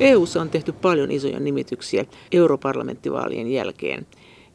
[0.00, 4.06] EU:ssa on tehty paljon isoja nimityksiä europarlamenttivaalien jälkeen.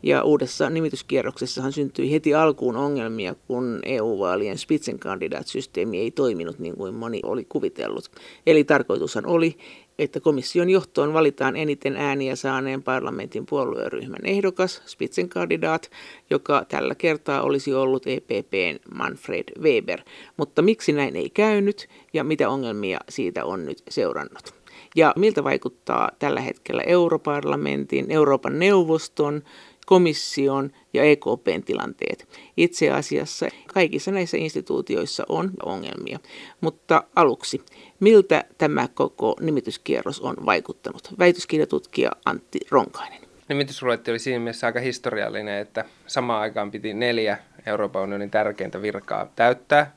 [0.03, 7.19] Ja uudessa nimityskierroksessahan syntyi heti alkuun ongelmia, kun EU-vaalien Spitzenkandidat-systeemi ei toiminut niin kuin moni
[7.23, 8.11] oli kuvitellut.
[8.47, 9.57] Eli tarkoitushan oli,
[9.99, 15.91] että komission johtoon valitaan eniten ääniä saaneen parlamentin puolueryhmän ehdokas, Spitzenkandidat,
[16.29, 20.01] joka tällä kertaa olisi ollut EPPn Manfred Weber.
[20.37, 24.62] Mutta miksi näin ei käynyt ja mitä ongelmia siitä on nyt seurannut?
[24.95, 29.43] Ja miltä vaikuttaa tällä hetkellä europarlamentin, Euroopan neuvoston,
[29.85, 32.27] komission ja EKPn tilanteet.
[32.57, 36.19] Itse asiassa kaikissa näissä instituutioissa on ongelmia.
[36.61, 37.61] Mutta aluksi,
[37.99, 41.09] miltä tämä koko nimityskierros on vaikuttanut?
[41.19, 43.21] Väitöskirjatutkija Antti Ronkainen.
[43.49, 49.31] Nimitysruletti oli siinä mielessä aika historiallinen, että samaan aikaan piti neljä Euroopan unionin tärkeintä virkaa
[49.35, 49.95] täyttää.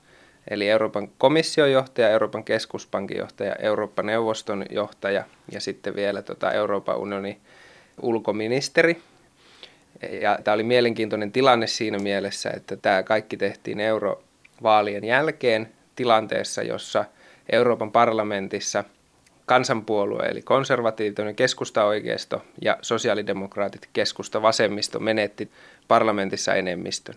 [0.51, 6.99] Eli Euroopan komission johtaja, Euroopan keskuspankin johtaja, Euroopan neuvoston johtaja ja sitten vielä tota Euroopan
[6.99, 7.41] unionin
[8.03, 9.03] ulkoministeri,
[10.21, 17.05] ja tämä oli mielenkiintoinen tilanne siinä mielessä, että tämä kaikki tehtiin eurovaalien jälkeen tilanteessa, jossa
[17.53, 18.85] Euroopan parlamentissa
[19.47, 25.51] kansanpuolue eli konservatiivinen keskusta-oikeisto ja sosiaalidemokraatit keskusta-vasemmisto menetti
[25.89, 27.15] parlamentissa enemmistön.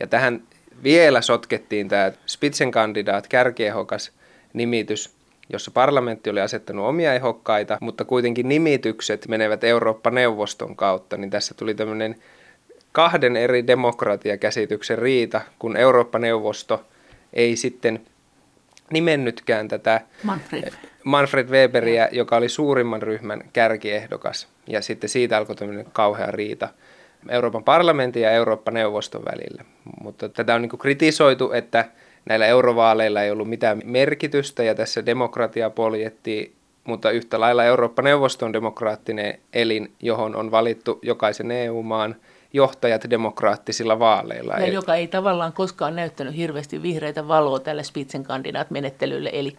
[0.00, 0.42] Ja tähän
[0.82, 4.12] vielä sotkettiin tämä Spitzenkandidaat, kärkiehokas
[4.52, 5.10] nimitys,
[5.52, 11.74] jossa parlamentti oli asettanut omia ehdokkaita, mutta kuitenkin nimitykset menevät Eurooppa-neuvoston kautta, niin tässä tuli
[11.74, 12.16] tämmöinen
[12.92, 16.84] kahden eri demokratiakäsityksen riita, kun Eurooppa-neuvosto
[17.32, 18.00] ei sitten
[18.90, 20.72] nimennytkään tätä Manfred,
[21.04, 24.48] Manfred Weberiä, joka oli suurimman ryhmän kärkiehdokas.
[24.66, 26.68] Ja sitten siitä alkoi tämmöinen kauhea riita
[27.28, 29.64] Euroopan parlamentin ja Eurooppa-neuvoston välillä.
[30.02, 31.84] Mutta tätä on niin kritisoitu, että
[32.24, 36.52] näillä eurovaaleilla ei ollut mitään merkitystä ja tässä demokratia poljettiin,
[36.84, 42.16] mutta yhtä lailla Eurooppa-neuvosto on demokraattinen elin, johon on valittu jokaisen EU-maan
[42.52, 44.54] johtajat demokraattisilla vaaleilla.
[44.54, 49.56] Ja joka ei tavallaan koskaan näyttänyt hirveästi vihreitä valoa tälle Spitzenkandidaat-menettelylle, eli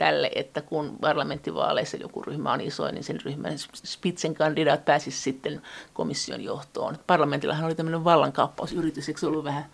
[0.00, 5.62] tälle, että kun parlamenttivaaleissa joku ryhmä on iso, niin sen ryhmän Spitzenkandidaat pääsisi sitten
[5.94, 6.98] komission johtoon.
[7.06, 9.64] Parlamentillahan oli tämmöinen vallankaappausyritys, eikö se ollut vähän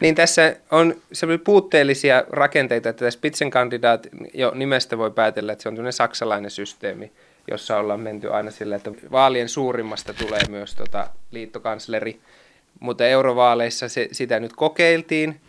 [0.00, 0.94] niin tässä on
[1.44, 7.12] puutteellisia rakenteita, että Spitzenkandidaat jo nimestä voi päätellä, että se on saksalainen systeemi,
[7.50, 12.20] jossa ollaan menty aina sillä, että vaalien suurimmasta tulee myös tota liittokansleri.
[12.80, 15.40] Mutta eurovaaleissa se, sitä nyt kokeiltiin.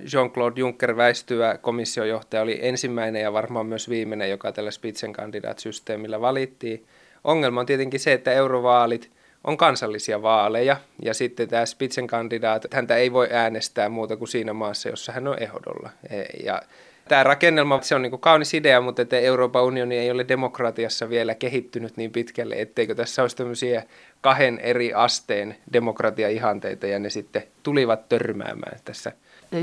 [0.00, 6.86] Jean-Claude Juncker väistyvä komissiojohtaja oli ensimmäinen ja varmaan myös viimeinen, joka tällä Spitzenkandidaat-systeemillä valittiin.
[7.24, 9.10] Ongelma on tietenkin se, että eurovaalit–
[9.44, 14.88] on kansallisia vaaleja ja sitten tämä Spitzenkandidaat, häntä ei voi äänestää muuta kuin siinä maassa,
[14.88, 15.90] jossa hän on ehdolla.
[16.10, 16.62] E, ja
[17.08, 21.34] tämä rakennelma, se on niin kaunis idea, mutta että Euroopan unioni ei ole demokratiassa vielä
[21.34, 23.82] kehittynyt niin pitkälle, etteikö tässä olisi tämmöisiä
[24.20, 29.12] kahden eri asteen demokratia-ihanteita ja ne sitten tulivat törmäämään tässä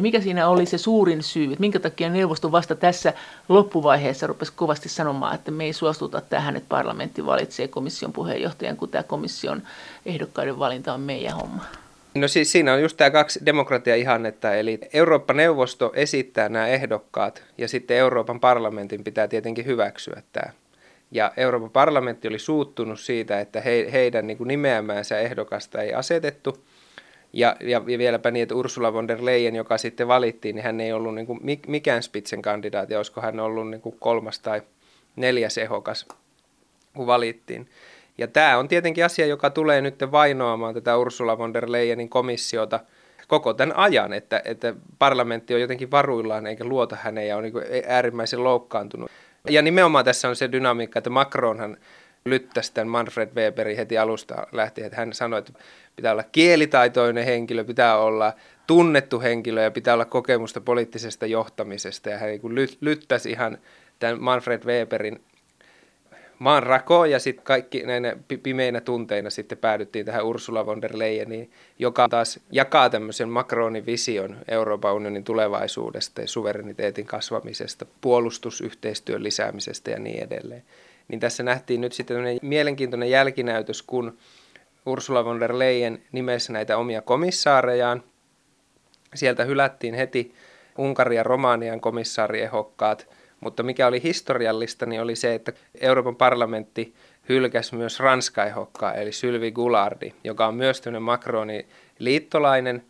[0.01, 3.13] mikä siinä oli se suurin syy, että minkä takia neuvosto vasta tässä
[3.49, 8.89] loppuvaiheessa rupesi kovasti sanomaan, että me ei suostuta tähän, että parlamentti valitsee komission puheenjohtajan, kun
[8.89, 9.61] tämä komission
[10.05, 11.65] ehdokkaiden valinta on meidän homma.
[12.15, 17.97] No siis siinä on just tämä kaksi demokratia-ihannetta, eli Eurooppa-neuvosto esittää nämä ehdokkaat ja sitten
[17.97, 20.51] Euroopan parlamentin pitää tietenkin hyväksyä tämä.
[21.11, 26.57] Ja Euroopan parlamentti oli suuttunut siitä, että he, heidän niin nimeämäänsä ehdokasta ei asetettu–
[27.33, 30.79] ja, ja, ja vieläpä niin, että Ursula von der Leyen, joka sitten valittiin, niin hän
[30.79, 34.61] ei ollut niin kuin mikään Spitzen kandidaatti, olisiko hän ollut niin kuin kolmas tai
[35.15, 36.05] neljäs ehokas,
[36.95, 37.69] kun valittiin.
[38.17, 42.79] Ja tämä on tietenkin asia, joka tulee nyt vainoamaan tätä Ursula von der Leyenin komissiota
[43.27, 47.53] koko tämän ajan, että, että parlamentti on jotenkin varuillaan eikä luota häneen ja on niin
[47.87, 49.11] äärimmäisen loukkaantunut.
[49.49, 51.77] Ja nimenomaan tässä on se dynamiikka, että Macronhan
[52.25, 55.53] lyttäsi tämän Manfred Weberin heti alusta lähtien, että hän sanoi, että
[55.95, 58.33] pitää olla kielitaitoinen henkilö, pitää olla
[58.67, 62.09] tunnettu henkilö ja pitää olla kokemusta poliittisesta johtamisesta.
[62.09, 63.57] Ja hän niin lyttäsi ihan
[63.99, 65.21] tämän Manfred Weberin
[66.39, 71.51] maan rakoon ja sitten kaikki näinä pimeinä tunteina sitten päädyttiin tähän Ursula von der Leyeniin,
[71.79, 79.99] joka taas jakaa tämmöisen Macronin vision Euroopan unionin tulevaisuudesta ja suvereniteetin kasvamisesta, puolustusyhteistyön lisäämisestä ja
[79.99, 80.63] niin edelleen
[81.11, 84.17] niin tässä nähtiin nyt sitten mielenkiintoinen jälkinäytös, kun
[84.85, 88.03] Ursula von der Leyen nimessä näitä omia komissaarejaan.
[89.15, 90.33] Sieltä hylättiin heti
[90.77, 93.07] Unkarin ja Romanian komissaariehokkaat,
[93.39, 96.93] mutta mikä oli historiallista, niin oli se, että Euroopan parlamentti
[97.29, 101.67] hylkäsi myös Ranska-ehokkaa, eli Sylvi Goulardi, joka on myös tämmöinen Macronin
[101.99, 102.83] liittolainen,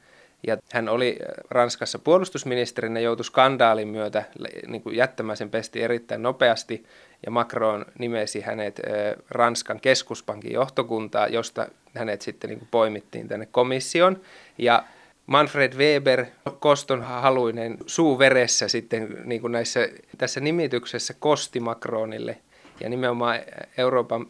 [0.47, 4.23] Ja hän oli Ranskassa puolustusministerinä, joutui skandaalin myötä
[4.67, 6.85] niin kuin jättämään sen pesti erittäin nopeasti.
[7.25, 8.81] Ja Macron nimesi hänet
[9.29, 14.21] Ranskan keskuspankin johtokuntaa, josta hänet sitten niin kuin poimittiin tänne komission.
[14.57, 14.83] Ja
[15.27, 16.25] Manfred Weber,
[16.59, 22.38] koston haluinen suu veressä sitten niin kuin näissä, tässä nimityksessä kosti Macronille.
[22.79, 23.39] Ja nimenomaan
[23.77, 24.25] Euroopan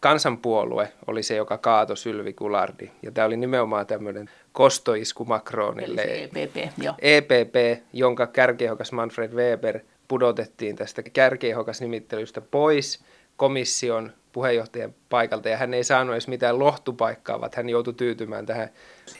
[0.00, 2.90] kansanpuolue oli se, joka kaato Sylvi Kulardi.
[3.02, 6.02] Ja tämä oli nimenomaan tämmöinen kostoisku Macronille.
[6.02, 6.94] Eli EPP, joo.
[7.02, 13.04] EPP, jonka kärkiehokas Manfred Weber pudotettiin tästä kärkiehokas nimittelystä pois
[13.36, 18.68] komission puheenjohtajan paikalta ja hän ei saanut edes mitään lohtupaikkaa, vaan hän joutui tyytymään tähän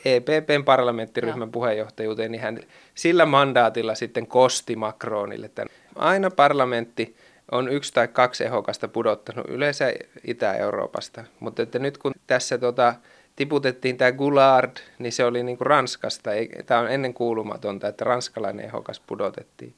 [0.05, 1.51] EPPn parlamenttiryhmän Joo.
[1.51, 2.59] puheenjohtajuuteen, niin hän
[2.95, 5.69] sillä mandaatilla sitten kosti Macronille tämän.
[5.95, 7.15] Aina parlamentti
[7.51, 9.93] on yksi tai kaksi ehokasta pudottanut yleensä
[10.27, 12.95] Itä-Euroopasta, mutta että nyt kun tässä tota,
[13.35, 16.31] tiputettiin tämä Goulard, niin se oli niin kuin Ranskasta.
[16.65, 19.73] Tämä on ennen kuulumatonta, että ranskalainen ehokas pudotettiin.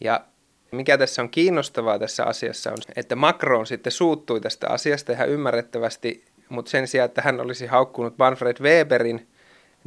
[0.00, 0.20] Ja
[0.70, 6.24] mikä tässä on kiinnostavaa tässä asiassa on, että Macron sitten suuttui tästä asiasta ihan ymmärrettävästi,
[6.48, 9.28] mutta sen sijaan, että hän olisi haukkunut Manfred Weberin,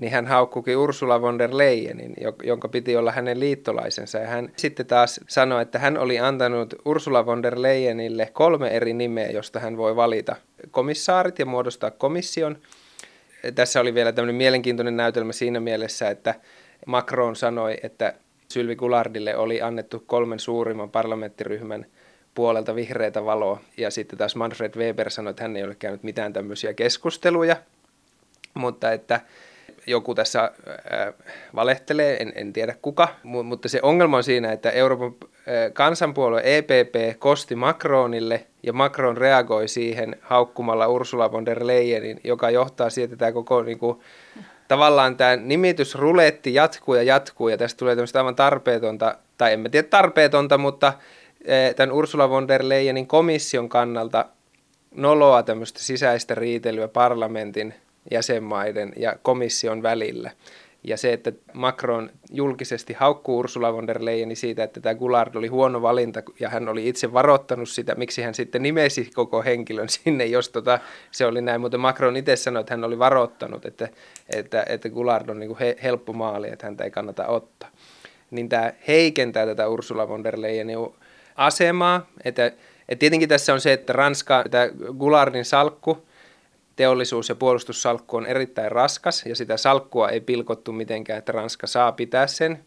[0.01, 2.13] niin hän haukkukin Ursula von der Leyenin,
[2.43, 4.17] jonka piti olla hänen liittolaisensa.
[4.17, 8.93] Ja hän sitten taas sanoi, että hän oli antanut Ursula von der Leyenille kolme eri
[8.93, 10.35] nimeä, josta hän voi valita
[10.71, 12.57] komissaarit ja muodostaa komission.
[13.55, 16.35] Tässä oli vielä tämmöinen mielenkiintoinen näytelmä siinä mielessä, että
[16.85, 18.13] Macron sanoi, että
[18.49, 21.85] Sylvi Gulardille oli annettu kolmen suurimman parlamenttiryhmän
[22.35, 23.61] puolelta vihreitä valoa.
[23.77, 27.55] Ja sitten taas Manfred Weber sanoi, että hän ei ole käynyt mitään tämmöisiä keskusteluja,
[28.53, 29.21] mutta että
[29.87, 31.13] joku tässä äh,
[31.55, 37.19] valehtelee, en, en tiedä kuka, mutta se ongelma on siinä, että Euroopan äh, kansanpuolue EPP
[37.19, 43.17] kosti Macronille ja Macron reagoi siihen haukkumalla Ursula von der Leyenin, joka johtaa siihen, että
[43.17, 43.99] tämä koko niin kuin,
[44.67, 49.69] tavallaan tämä nimitysruletti jatkuu ja jatkuu ja tästä tulee tämmöistä aivan tarpeetonta, tai en mä
[49.69, 50.93] tiedä tarpeetonta, mutta
[51.45, 54.25] e, tämän Ursula von der Leyenin komission kannalta
[54.95, 57.73] noloa tämmöistä sisäistä riitelyä parlamentin
[58.11, 60.31] jäsenmaiden ja komission välillä.
[60.83, 65.47] Ja se, että Macron julkisesti haukkuu Ursula von der Leyenin siitä, että tämä Goulard oli
[65.47, 70.25] huono valinta ja hän oli itse varoittanut sitä, miksi hän sitten nimesi koko henkilön sinne,
[70.25, 70.79] jos tota,
[71.11, 71.61] se oli näin.
[71.61, 73.89] Mutta Macron itse sanoi, että hän oli varoittanut, että,
[74.35, 77.69] että, että Goulard on niin kuin he, helppo maali, että häntä ei kannata ottaa.
[78.31, 80.77] Niin tämä heikentää tätä Ursula von der Leyenin
[81.35, 82.09] asemaa.
[82.23, 84.69] Että, että tietenkin tässä on se, että Ranska, tämä
[84.99, 86.08] Goulardin salkku,
[86.79, 91.91] teollisuus- ja puolustussalkku on erittäin raskas ja sitä salkkua ei pilkottu mitenkään, että Ranska saa
[91.91, 92.65] pitää sen.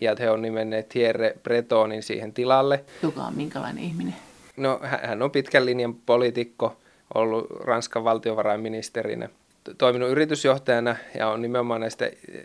[0.00, 2.84] Ja he on nimenneet Thierry Bretonin siihen tilalle.
[3.02, 4.14] Joka on minkälainen ihminen?
[4.56, 6.76] No hän on pitkän linjan poliitikko,
[7.14, 9.28] ollut Ranskan valtiovarainministerinä
[9.78, 12.44] toiminut yritysjohtajana ja on nimenomaan näistä eh,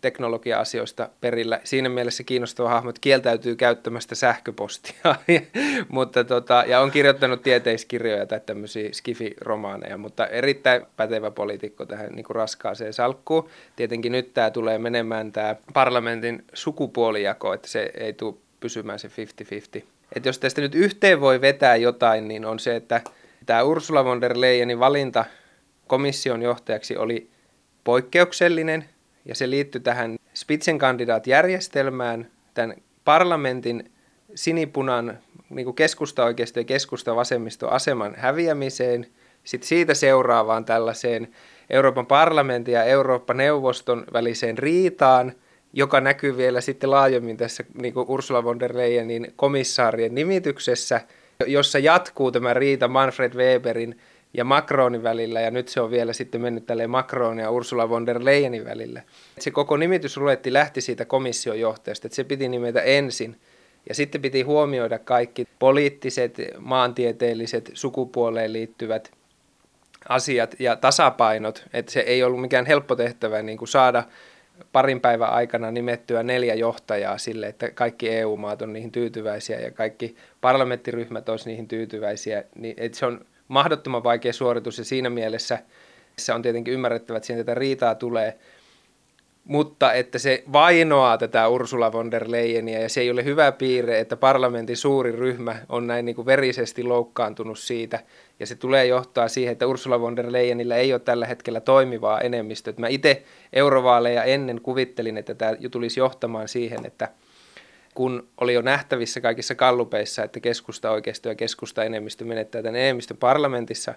[0.00, 1.60] teknologia-asioista perillä.
[1.64, 5.14] Siinä mielessä kiinnostava hahmo, että kieltäytyy käyttämästä sähköpostia,
[5.88, 12.24] mutta tota, ja on kirjoittanut tieteiskirjoja tai tämmöisiä skifi-romaaneja, mutta erittäin pätevä poliitikko tähän niin
[12.24, 13.48] kuin raskaaseen salkkuun.
[13.76, 19.08] Tietenkin nyt tämä tulee menemään tämä parlamentin sukupuolijako, että se ei tule pysymään se
[19.78, 19.82] 50-50.
[20.16, 23.00] Et jos tästä nyt yhteen voi vetää jotain, niin on se, että
[23.46, 25.24] tämä Ursula von der Leyenin valinta–
[25.86, 27.30] komission johtajaksi oli
[27.84, 28.84] poikkeuksellinen
[29.24, 33.90] ja se liittyi tähän Spitzenkandidaat-järjestelmään, tämän parlamentin
[34.34, 35.18] sinipunan
[35.50, 39.06] niin keskusta-oikeisto ja keskusta-vasemmisto-aseman häviämiseen,
[39.44, 41.28] sitten siitä seuraavaan tällaiseen
[41.70, 45.32] Euroopan parlamentin ja Eurooppa-neuvoston väliseen riitaan,
[45.72, 51.00] joka näkyy vielä sitten laajemmin tässä niin kuin Ursula von der Leyenin komissaarien nimityksessä,
[51.46, 53.98] jossa jatkuu tämä riita Manfred Weberin
[54.36, 58.06] ja Macronin välillä, ja nyt se on vielä sitten mennyt tälleen Macron ja Ursula von
[58.06, 59.02] der Leyenin välillä.
[59.38, 63.36] Se koko nimitysruletti lähti siitä komission johtajasta, että se piti nimetä ensin,
[63.88, 69.10] ja sitten piti huomioida kaikki poliittiset, maantieteelliset, sukupuoleen liittyvät
[70.08, 74.04] asiat ja tasapainot, että se ei ollut mikään helppo tehtävä niin kuin saada
[74.72, 80.16] parin päivän aikana nimettyä neljä johtajaa sille, että kaikki EU-maat on niihin tyytyväisiä ja kaikki
[80.40, 85.58] parlamenttiryhmät olisivat niihin tyytyväisiä, niin että se on mahdottoman vaikea suoritus ja siinä mielessä
[86.18, 88.38] se on tietenkin ymmärrettävä, että siinä tätä riitaa tulee,
[89.44, 94.00] mutta että se vainoaa tätä Ursula von der Leyenia ja se ei ole hyvä piirre,
[94.00, 98.00] että parlamentin suuri ryhmä on näin niin kuin verisesti loukkaantunut siitä
[98.40, 102.20] ja se tulee johtaa siihen, että Ursula von der Leyenillä ei ole tällä hetkellä toimivaa
[102.20, 102.74] enemmistöä.
[102.76, 103.22] Mä itse
[103.52, 107.08] eurovaaleja ennen kuvittelin, että tämä tulisi johtamaan siihen, että–
[107.96, 113.16] kun oli jo nähtävissä kaikissa kallupeissa, että keskusta oikeisto ja keskusta enemmistö menettää tämän enemmistön
[113.16, 113.94] parlamentissa,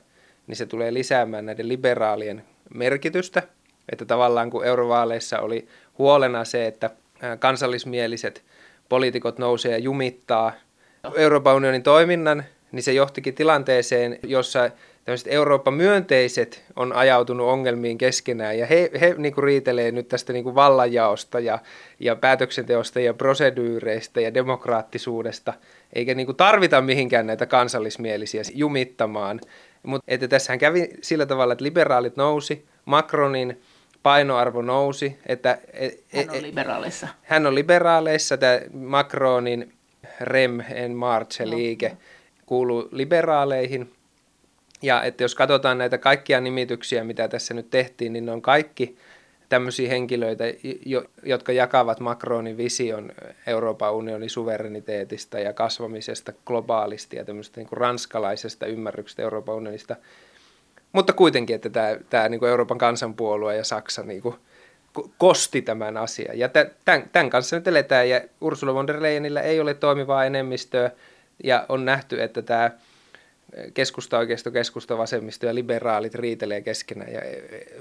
[0.47, 3.43] niin se tulee lisäämään näiden liberaalien merkitystä.
[3.91, 6.89] Että tavallaan kun eurovaaleissa oli huolena se, että
[7.39, 8.43] kansallismieliset
[8.89, 10.53] poliitikot nousee ja jumittaa
[11.15, 14.71] Euroopan unionin toiminnan, niin se johtikin tilanteeseen, jossa
[15.09, 20.43] tämmöiset Eurooppa-myönteiset on ajautunut ongelmiin keskenään ja he, he niin kuin riitelee nyt tästä niin
[20.43, 21.59] kuin vallanjaosta ja,
[21.99, 25.53] ja päätöksenteosta ja prosedyyreistä ja demokraattisuudesta,
[25.93, 29.41] eikä niin kuin tarvita mihinkään näitä kansallismielisiä jumittamaan.
[29.83, 33.61] Mutta että tässähän kävi sillä tavalla, että liberaalit nousi, Macronin
[34.03, 35.19] painoarvo nousi.
[35.25, 37.07] Että, et, hän on e- liberaaleissa.
[37.21, 39.73] Hän on liberaaleissa, tämä Macronin
[40.21, 41.97] Rem en Marche-liike no,
[42.45, 43.91] kuuluu liberaaleihin–
[44.81, 48.97] ja että jos katsotaan näitä kaikkia nimityksiä, mitä tässä nyt tehtiin, niin ne on kaikki
[49.49, 50.43] tämmöisiä henkilöitä,
[51.23, 53.11] jotka jakavat Macronin vision
[53.47, 59.95] Euroopan unionin suvereniteetista ja kasvamisesta globaalisti ja tämmöistä niin kuin ranskalaisesta ymmärryksestä Euroopan unionista.
[60.91, 64.35] Mutta kuitenkin, että tämä, tämä niin kuin Euroopan kansanpuolue ja Saksa niin kuin
[65.17, 66.39] kosti tämän asian.
[66.39, 70.91] Ja tämän, tämän kanssa nyt eletään, ja Ursula von der Leyenillä ei ole toimivaa enemmistöä,
[71.43, 72.71] ja on nähty, että tämä
[73.73, 77.13] keskusta, oikeisto, keskusta, vasemmisto ja liberaalit riitelee keskenään.
[77.13, 77.21] Ja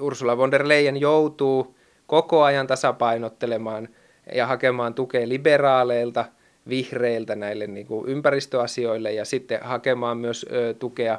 [0.00, 1.74] Ursula von der Leyen joutuu
[2.06, 3.88] koko ajan tasapainottelemaan
[4.34, 6.24] ja hakemaan tukea liberaaleilta,
[6.68, 11.18] vihreiltä näille niin kuin ympäristöasioille ja sitten hakemaan myös ö, tukea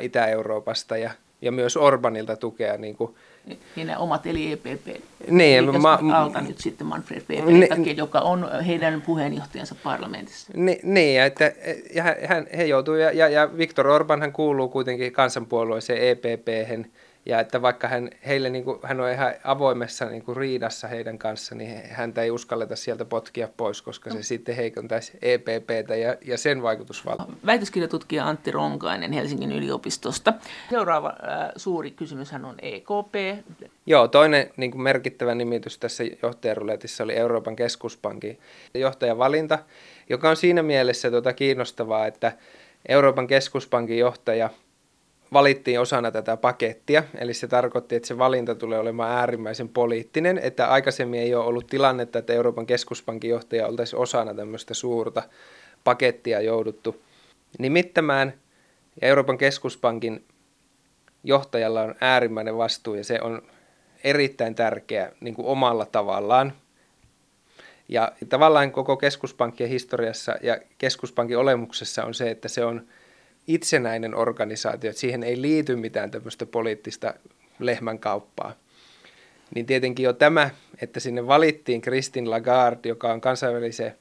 [0.00, 1.10] Itä-Euroopasta ja,
[1.42, 3.14] ja myös Orbanilta tukea niin kuin
[3.46, 4.86] niin ne omat eli EPP.
[5.30, 10.52] Niin, Eli ma, alta nyt sitten Manfred Weber, ne, takia, joka on heidän puheenjohtajansa parlamentissa.
[10.56, 11.52] Niin, niin että
[11.94, 16.90] ja hän, he joutuu, ja, ja, ja Viktor Orban hän kuuluu kuitenkin kansanpuolueeseen EPP-hen,
[17.26, 21.18] ja että vaikka hän, heille, niin kuin, hän on ihan avoimessa niin kuin riidassa heidän
[21.18, 24.22] kanssa, niin häntä ei uskalleta sieltä potkia pois, koska se no.
[24.22, 27.26] sitten heikontaisi EPPtä ja, ja sen vaikutusvaltaa.
[27.46, 30.32] Väitöskirjatutkija Antti Ronkainen Helsingin yliopistosta.
[30.70, 33.44] Seuraava äh, suuri kysymyshän on EKP.
[33.86, 38.38] Joo, toinen niin kuin merkittävä nimitys tässä johtajaruletissa oli Euroopan keskuspankin
[38.74, 39.58] johtajan valinta,
[40.08, 42.32] joka on siinä mielessä tuota kiinnostavaa, että
[42.88, 44.50] Euroopan keskuspankin johtaja–
[45.34, 50.68] valittiin osana tätä pakettia, eli se tarkoitti, että se valinta tulee olemaan äärimmäisen poliittinen, että
[50.68, 55.22] aikaisemmin ei ole ollut tilannetta, että Euroopan keskuspankin johtaja oltaisi osana tämmöistä suurta
[55.84, 57.02] pakettia jouduttu
[57.58, 58.34] nimittämään,
[59.00, 60.24] ja Euroopan keskuspankin
[61.24, 63.42] johtajalla on äärimmäinen vastuu, ja se on
[64.04, 66.52] erittäin tärkeä niin kuin omalla tavallaan.
[67.88, 72.82] Ja tavallaan koko keskuspankkien historiassa ja keskuspankin olemuksessa on se, että se on–
[73.46, 77.14] itsenäinen organisaatio, että siihen ei liity mitään tämmöistä poliittista
[77.58, 78.52] lehmänkauppaa.
[79.54, 80.50] Niin tietenkin jo tämä,
[80.82, 83.94] että sinne valittiin Christine Lagarde, joka on kansainvälisen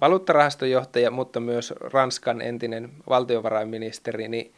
[0.00, 4.52] valuuttarahaston johtaja, mutta myös Ranskan entinen valtiovarainministeri, niin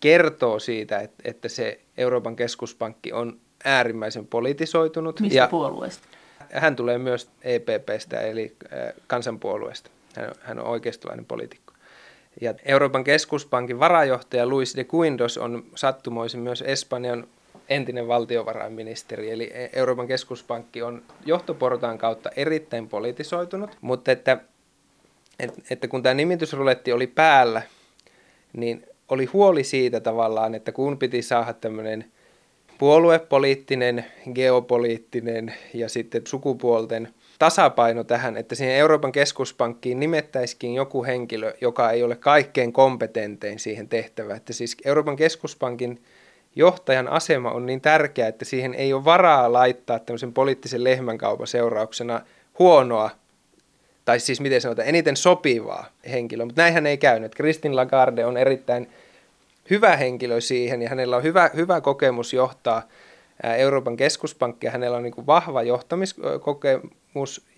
[0.00, 5.20] kertoo siitä, että se Euroopan keskuspankki on äärimmäisen politisoitunut.
[5.20, 6.08] Mistä ja puolueesta?
[6.52, 8.56] Hän tulee myös EPPstä, eli
[9.06, 9.90] kansanpuolueesta.
[10.40, 11.63] Hän on oikeistolainen poliitikko.
[12.40, 17.26] Ja Euroopan keskuspankin varajohtaja Luis de Guindos on sattumoisin myös Espanjan
[17.68, 24.38] entinen valtiovarainministeri, eli Euroopan keskuspankki on johtoportaan kautta erittäin politisoitunut, mutta että,
[25.38, 27.62] että, että kun tämä nimitysruletti oli päällä,
[28.52, 32.04] niin oli huoli siitä tavallaan, että kun piti saada tämmöinen
[32.78, 41.90] puoluepoliittinen, geopoliittinen ja sitten sukupuolten tasapaino tähän, että siihen Euroopan keskuspankkiin nimettäisikin joku henkilö, joka
[41.90, 44.36] ei ole kaikkein kompetentein siihen tehtävään.
[44.36, 46.02] Että siis Euroopan keskuspankin
[46.56, 52.20] johtajan asema on niin tärkeä, että siihen ei ole varaa laittaa tämmöisen poliittisen lehmänkaupan seurauksena
[52.58, 53.10] huonoa,
[54.04, 56.46] tai siis miten sanotaan, eniten sopivaa henkilöä.
[56.46, 57.34] Mutta näinhän ei käynyt.
[57.34, 58.90] Kristin Lagarde on erittäin
[59.70, 62.82] hyvä henkilö siihen ja hänellä on hyvä, hyvä kokemus johtaa
[63.56, 64.70] Euroopan keskuspankkia.
[64.70, 67.03] Hänellä on niin kuin vahva johtamiskokemus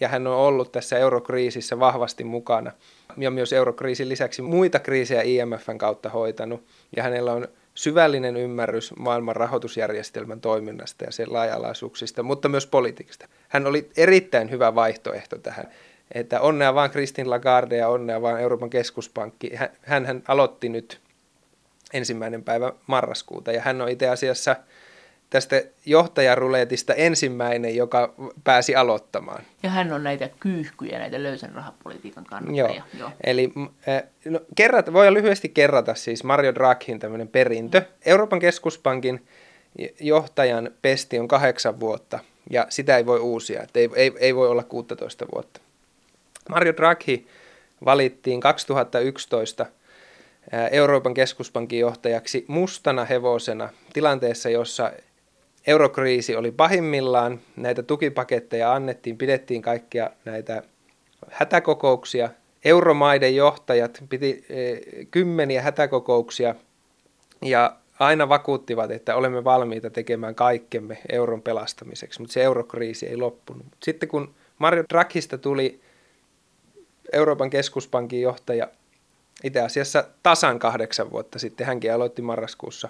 [0.01, 2.73] ja hän on ollut tässä eurokriisissä vahvasti mukana.
[3.17, 6.65] Ja myös eurokriisin lisäksi muita kriisejä IMFn kautta hoitanut.
[6.97, 13.29] Ja hänellä on syvällinen ymmärrys maailman rahoitusjärjestelmän toiminnasta ja sen laajalaisuuksista, mutta myös politiikasta.
[13.49, 15.69] Hän oli erittäin hyvä vaihtoehto tähän.
[16.15, 19.51] Että onnea vaan Kristin Lagarde ja onnea vaan Euroopan keskuspankki.
[19.83, 21.01] Hän, hän aloitti nyt
[21.93, 24.57] ensimmäinen päivä marraskuuta ja hän on itse asiassa–
[25.31, 28.15] tästä johtajaruletista ensimmäinen, joka
[28.45, 29.45] pääsi aloittamaan.
[29.63, 32.65] Ja hän on näitä kyyhkyjä, näitä löysän rahapolitiikan kannattajia.
[32.67, 32.85] Joo.
[32.99, 33.11] Joo.
[33.25, 33.53] Eli
[34.25, 37.83] no, kerrata, voi lyhyesti kerrata siis Mario Draghin tämmöinen perintö.
[38.07, 39.27] Euroopan keskuspankin
[40.01, 42.19] johtajan pesti on kahdeksan vuotta
[42.51, 45.61] ja sitä ei voi uusia, että ei, ei, ei voi olla 16 vuotta.
[46.49, 47.27] Mario Draghi
[47.85, 49.67] valittiin 2011
[50.71, 54.93] Euroopan keskuspankin johtajaksi mustana hevosena tilanteessa, jossa
[55.67, 60.63] eurokriisi oli pahimmillaan, näitä tukipaketteja annettiin, pidettiin kaikkia näitä
[61.31, 62.31] hätäkokouksia.
[62.65, 64.77] Euromaiden johtajat piti e,
[65.11, 66.55] kymmeniä hätäkokouksia
[67.43, 73.67] ja aina vakuuttivat, että olemme valmiita tekemään kaikkemme euron pelastamiseksi, mutta se eurokriisi ei loppunut.
[73.83, 75.81] Sitten kun Mario Draghista tuli
[77.13, 78.69] Euroopan keskuspankin johtaja
[79.45, 82.89] itse asiassa tasan kahdeksan vuotta sitten, hänkin aloitti marraskuussa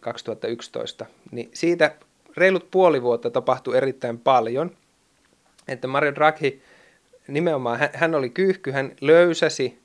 [0.00, 1.94] 2011, niin siitä
[2.36, 4.70] reilut puoli vuotta tapahtui erittäin paljon,
[5.68, 6.62] että Mario Draghi
[7.28, 9.78] nimenomaan, hän oli kyyhky, hän löysäsi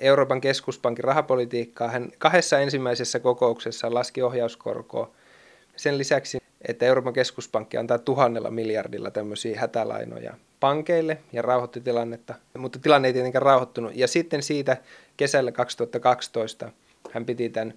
[0.00, 1.88] Euroopan keskuspankin rahapolitiikkaa.
[1.88, 5.10] Hän kahdessa ensimmäisessä kokouksessa laski ohjauskorkoa.
[5.76, 6.38] Sen lisäksi,
[6.68, 13.12] että Euroopan keskuspankki antaa tuhannella miljardilla tämmöisiä hätälainoja pankeille ja rauhoitti tilannetta, mutta tilanne ei
[13.12, 13.92] tietenkään rauhoittunut.
[13.96, 14.76] Ja sitten siitä
[15.16, 16.72] kesällä 2012
[17.12, 17.74] hän piti tämän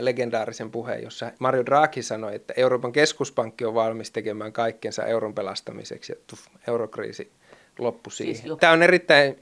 [0.00, 6.12] legendaarisen puheen, jossa Mario Draghi sanoi, että Euroopan keskuspankki on valmis tekemään kaikkensa euron pelastamiseksi
[6.12, 7.32] ja tuff, eurokriisi
[7.78, 8.36] loppui siihen.
[8.36, 9.36] Siis Tämä on erittäin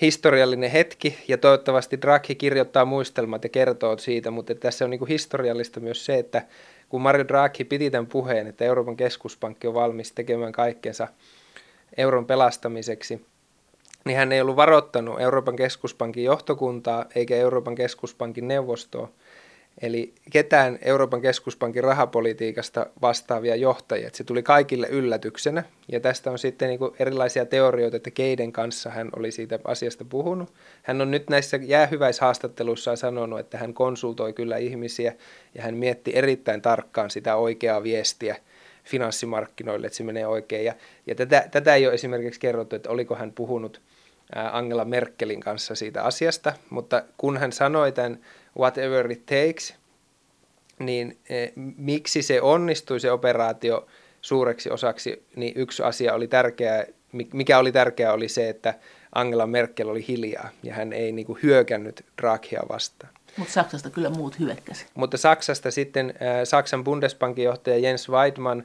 [0.00, 5.80] historiallinen hetki ja toivottavasti Draghi kirjoittaa muistelmat ja kertoo siitä, mutta tässä on niin historiallista
[5.80, 6.42] myös se, että
[6.88, 11.08] kun Mario Draghi piti tämän puheen, että Euroopan keskuspankki on valmis tekemään kaikkensa
[11.96, 13.26] euron pelastamiseksi,
[14.04, 19.08] niin hän ei ollut varoittanut Euroopan keskuspankin johtokuntaa eikä Euroopan keskuspankin neuvostoa,
[19.82, 24.10] Eli ketään Euroopan keskuspankin rahapolitiikasta vastaavia johtajia.
[24.12, 25.64] Se tuli kaikille yllätyksenä.
[25.92, 30.04] Ja tästä on sitten niin kuin erilaisia teorioita, että keiden kanssa hän oli siitä asiasta
[30.04, 30.52] puhunut.
[30.82, 35.14] Hän on nyt näissä jäähyväishaastatteluissaan sanonut, että hän konsultoi kyllä ihmisiä
[35.54, 38.36] ja hän mietti erittäin tarkkaan sitä oikeaa viestiä
[38.84, 40.64] finanssimarkkinoille, että se menee oikein.
[40.64, 40.74] Ja,
[41.06, 43.80] ja tätä, tätä ei ole esimerkiksi kerrottu, että oliko hän puhunut
[44.52, 48.18] Angela Merkelin kanssa siitä asiasta, mutta kun hän sanoi tämän
[48.58, 49.74] whatever it takes,
[50.78, 53.86] niin e, miksi se onnistui se operaatio
[54.22, 56.84] suureksi osaksi, niin yksi asia oli tärkeää,
[57.32, 58.74] mikä oli tärkeää oli se, että
[59.14, 63.12] Angela Merkel oli hiljaa ja hän ei niin kuin hyökännyt Draghia vastaan.
[63.36, 64.86] Mutta Saksasta kyllä muut hyökkäsi.
[64.94, 68.62] Mutta Saksasta sitten Saksan Bundesbankin johtaja Jens Weidmann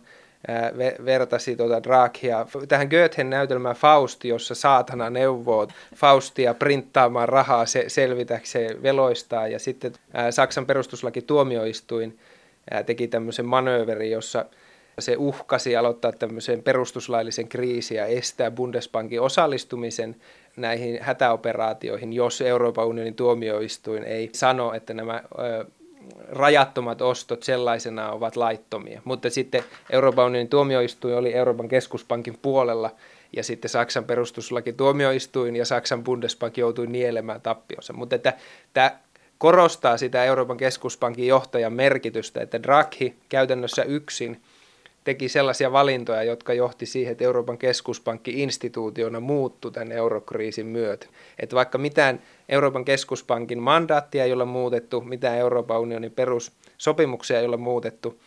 [1.06, 8.84] vertasi tuota Draghia tähän Goethen näytelmään Fausti, jossa saatana neuvoo Faustia printtaamaan rahaa se, selvitäkseen
[8.84, 9.52] veloistaan.
[9.52, 9.94] Ja sitten
[10.30, 12.20] Saksan perustuslaki tuomioistuin
[12.86, 14.46] teki tämmöisen manööverin, jossa
[15.00, 20.16] se uhkasi aloittaa tämmöisen perustuslaillisen kriisin ja estää Bundesbankin osallistumisen
[20.56, 25.24] näihin hätäoperaatioihin, jos Euroopan unionin tuomioistuin ei sano, että nämä
[26.30, 29.02] rajattomat ostot sellaisena ovat laittomia.
[29.06, 32.92] Mutta sitten Euroopan unionin tuomioistuin oli Euroopan keskuspankin puolella
[33.36, 37.94] ja sitten Saksan perustuslaki tuomioistuin ja Saksan Bundesbank joutui nielemään tappionsa.
[37.94, 38.34] Mutta että
[38.74, 38.92] tämä
[39.38, 44.42] korostaa sitä Euroopan keskuspankin johtajan merkitystä, että Draghi käytännössä yksin–
[45.06, 51.08] teki sellaisia valintoja, jotka johti siihen, että Euroopan keskuspankki instituutiona muuttui tämän eurokriisin myötä.
[51.40, 57.58] Että vaikka mitään Euroopan keskuspankin mandaattia ei ole muutettu, mitään Euroopan unionin perussopimuksia ei ole
[57.58, 58.20] muutettu,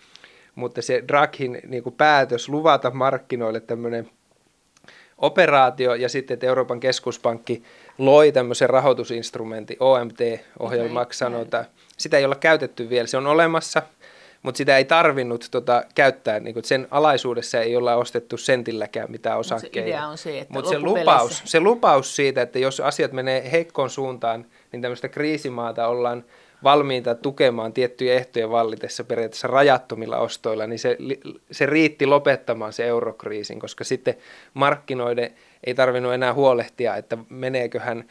[0.54, 4.10] mutta se Draghin niin kuin päätös luvata markkinoille tämmöinen
[5.18, 7.62] operaatio ja sitten, että Euroopan keskuspankki
[7.98, 11.64] loi tämmöisen rahoitusinstrumentin, OMT-ohjelmaksi sanotaan.
[11.96, 13.82] Sitä ei ole käytetty vielä, se on olemassa–
[14.42, 19.78] mutta sitä ei tarvinnut tota, käyttää, niin sen alaisuudessa ei olla ostettu sentilläkään mitään osakkeita.
[19.78, 23.12] Mut se idea on se, että Mutta se lupaus, se lupaus siitä, että jos asiat
[23.12, 26.24] menee heikkoon suuntaan, niin tämmöistä kriisimaata ollaan
[26.64, 30.96] valmiita tukemaan tiettyjä ehtoja vallitessa periaatteessa rajattomilla ostoilla, niin se,
[31.50, 34.14] se riitti lopettamaan se eurokriisin, koska sitten
[34.54, 38.04] markkinoiden ei tarvinnut enää huolehtia, että meneeköhän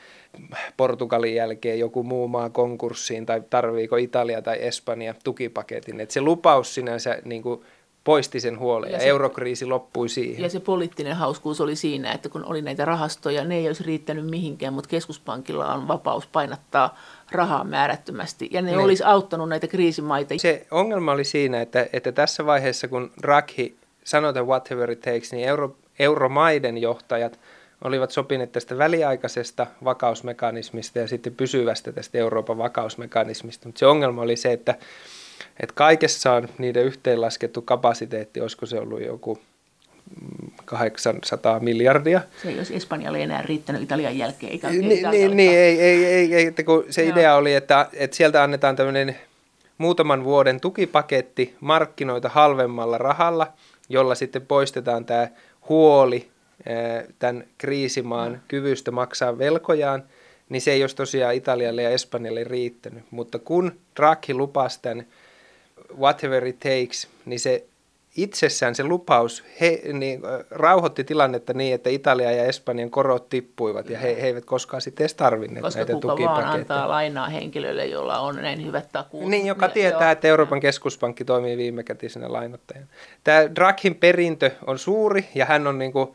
[0.78, 6.00] Portugalin jälkeen joku muu maa konkurssiin tai tarviiko Italia tai Espanja tukipaketin.
[6.00, 7.62] Et se lupaus sinänsä niin kuin
[8.08, 10.44] poisti sen huolen ja, ja se, eurokriisi loppui siihen.
[10.44, 14.30] Ja se poliittinen hauskuus oli siinä, että kun oli näitä rahastoja, ne ei olisi riittänyt
[14.30, 16.98] mihinkään, mutta keskuspankilla on vapaus painattaa
[17.32, 18.78] rahaa määrättömästi ja ne, ne.
[18.78, 20.34] olisi auttanut näitä kriisimaita.
[20.38, 25.48] Se ongelma oli siinä, että, että tässä vaiheessa kun Draghi sanoi whatever it takes, niin
[25.48, 27.40] euro, euromaiden johtajat–
[27.84, 33.68] olivat sopineet tästä väliaikaisesta vakausmekanismista ja sitten pysyvästä tästä Euroopan vakausmekanismista.
[33.68, 34.76] Mutta se ongelma oli se, että,
[35.60, 39.40] että kaikessaan niiden yhteenlaskettu kapasiteetti, olisiko se ollut joku
[40.66, 42.22] 800 miljardia.
[42.42, 44.52] Se ei olisi Espanjalle enää riittänyt Italian jälkeen.
[44.52, 48.18] Eikä niin, niin, niin ei, ei, ei, ei, että kun se idea oli, että, että
[48.18, 49.18] sieltä annetaan tämmöinen
[49.78, 53.54] muutaman vuoden tukipaketti markkinoita halvemmalla rahalla,
[53.90, 55.28] jolla sitten poistetaan tämä
[55.70, 56.30] huoli
[57.20, 58.40] tämän kriisimaan mm.
[58.48, 60.04] kyvystä maksaa velkojaan,
[60.50, 63.04] niin se ei olisi tosiaan Italialle ja Espanjalle riittänyt.
[63.12, 65.06] Mutta kun Draghi lupasi tämän
[65.98, 67.66] whatever it takes, niin se
[68.18, 74.00] itsessään se lupaus he, niin, rauhoitti tilannetta niin, että Italia ja Espanjan korot tippuivat ja
[74.00, 78.20] he, he eivät koskaan sitten edes tarvinneet Koska näitä kuka vaan antaa lainaa henkilölle, jolla
[78.20, 79.30] on näin hyvät takuut.
[79.30, 80.12] Niin, joka tietää, joo.
[80.12, 82.88] että Euroopan keskuspankki toimii viimekätisenä lainottajana.
[83.24, 86.14] Tämä Draghin perintö on suuri ja hän on niin kuin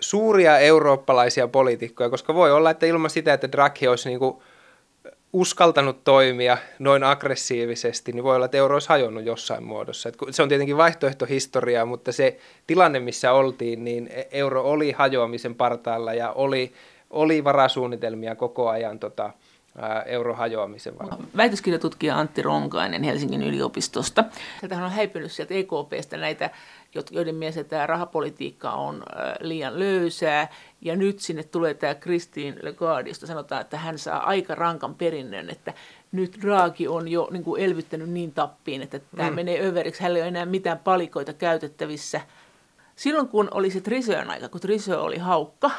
[0.00, 4.36] suuria eurooppalaisia poliitikkoja, koska voi olla, että ilman sitä, että Draghi olisi niin kuin
[5.32, 10.08] uskaltanut toimia noin aggressiivisesti, niin voi olla, että euro olisi hajonnut jossain muodossa.
[10.08, 15.54] Et se on tietenkin vaihtoehtohistoriaa, mutta se tilanne, missä oltiin, niin e- euro oli hajoamisen
[15.54, 16.72] partaalla ja oli,
[17.10, 19.32] oli varasuunnitelmia koko ajan tota,
[20.06, 21.28] euro hajoamisen varmaan.
[21.36, 24.24] Väitöskirjatutkija Antti Ronkainen Helsingin yliopistosta.
[24.60, 26.50] Sieltähän on häipynyt sieltä EKPstä näitä,
[27.10, 29.02] joiden mielestä tämä rahapolitiikka on
[29.40, 30.48] liian löysää.
[30.80, 35.50] Ja nyt sinne tulee tämä Christine Lagarde, josta sanotaan, että hän saa aika rankan perinnön,
[35.50, 35.74] että
[36.12, 39.36] nyt Draghi on jo niin kuin elvyttänyt niin tappiin, että tämä mm.
[39.36, 40.02] menee överiksi.
[40.02, 42.20] Hänellä ei ole enää mitään palikoita käytettävissä–
[43.00, 45.70] silloin kun oli se Trisöön aika, kun Trisö oli haukka,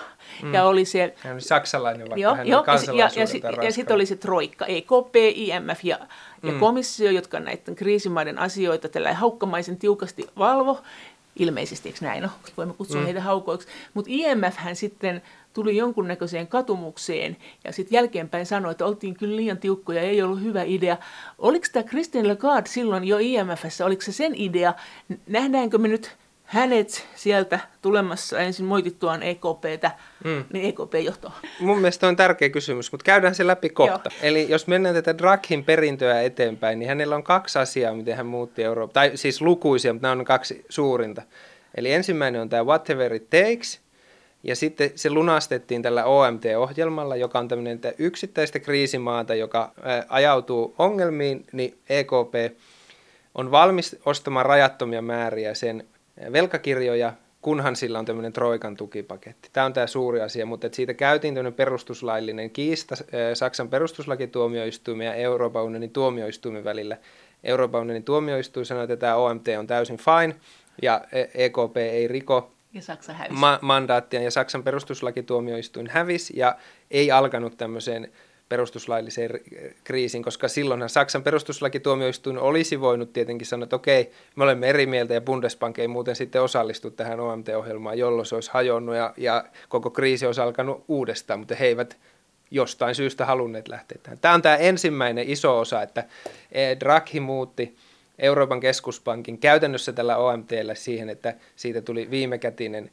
[0.43, 0.53] mm.
[0.53, 1.13] ja oli se...
[1.17, 4.65] Hän oli saksalainen, vaikka jo, hän jo, oli ja, ja, ja sitten oli se Troikka,
[4.65, 5.99] EKP, IMF ja,
[6.43, 6.59] ja mm.
[6.59, 10.79] komissio, jotka näiden kriisimaiden asioita tällä haukkamaisen tiukasti valvo,
[11.35, 13.05] ilmeisesti, eikö näin ole, voimme kutsua mm.
[13.05, 15.21] heitä haukoiksi, mutta IMF hän sitten
[15.53, 20.63] tuli jonkunnäköiseen katumukseen ja sitten jälkeenpäin sanoi, että oltiin kyllä liian tiukkoja, ei ollut hyvä
[20.63, 20.97] idea.
[21.37, 24.73] Oliko tämä Christine Lagarde silloin jo IMFssä, oliko se sen idea?
[25.27, 26.20] Nähdäänkö me nyt
[26.51, 29.91] hänet sieltä tulemassa ensin moitittuaan EKPtä,
[30.23, 30.43] mm.
[30.53, 31.31] niin EKP johtoa.
[31.59, 34.09] Mun mielestä on tärkeä kysymys, mutta käydään se läpi kohta.
[34.13, 34.19] Joo.
[34.21, 38.63] Eli jos mennään tätä Draghin perintöä eteenpäin, niin hänellä on kaksi asiaa, miten hän muutti
[38.63, 38.93] Eurooppaa.
[38.93, 41.21] Tai siis lukuisia, mutta nämä on kaksi suurinta.
[41.75, 43.79] Eli ensimmäinen on tämä Whatever it takes,
[44.43, 49.71] ja sitten se lunastettiin tällä OMT-ohjelmalla, joka on tämmöinen yksittäistä kriisimaata, joka
[50.09, 52.57] ajautuu ongelmiin, niin EKP
[53.35, 55.83] on valmis ostamaan rajattomia määriä sen
[56.33, 59.49] velkakirjoja, kunhan sillä on tämmöinen Troikan tukipaketti.
[59.53, 62.95] Tämä on tämä suuri asia, mutta että siitä käytiin tämmöinen perustuslaillinen kiista
[63.33, 66.97] Saksan perustuslakituomioistuimen ja Euroopan unionin tuomioistuimen välillä.
[67.43, 70.35] Euroopan unionin tuomioistuin sanoi, että tämä OMT on täysin fine
[70.81, 71.01] ja
[71.33, 73.39] EKP ei riko ja Saksa hävisi.
[73.39, 76.55] Ma- mandaattia ja Saksan perustuslakituomioistuin hävisi ja
[76.91, 78.11] ei alkanut tämmöiseen
[78.51, 79.39] perustuslailliseen
[79.83, 85.13] kriisiin, koska silloinhan Saksan perustuslakituomioistuin olisi voinut tietenkin sanoa, että okei, me olemme eri mieltä
[85.13, 89.89] ja Bundesbank ei muuten sitten osallistu tähän OMT-ohjelmaan, jolloin se olisi hajonnut ja, ja koko
[89.89, 91.97] kriisi olisi alkanut uudestaan, mutta he eivät
[92.51, 94.19] jostain syystä halunneet lähteä tähän.
[94.19, 96.03] Tämä on tämä ensimmäinen iso osa, että
[96.51, 97.75] eh, Draghi muutti
[98.19, 102.91] Euroopan keskuspankin käytännössä tällä OMTllä siihen, että siitä tuli viimekätinen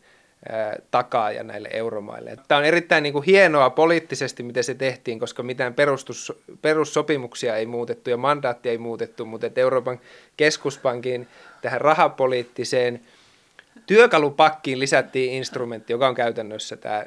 [0.91, 2.37] takaaja näille euromaille.
[2.49, 7.67] Tämä on erittäin niin kuin hienoa poliittisesti, miten se tehtiin, koska mitään perustus, perussopimuksia ei
[7.67, 10.01] muutettu ja mandaattia ei muutettu, mutta että Euroopan
[10.37, 11.29] keskuspankin
[11.63, 13.01] tähän rahapoliittiseen
[13.87, 17.05] työkalupakkiin lisättiin instrumentti, joka on käytännössä tämä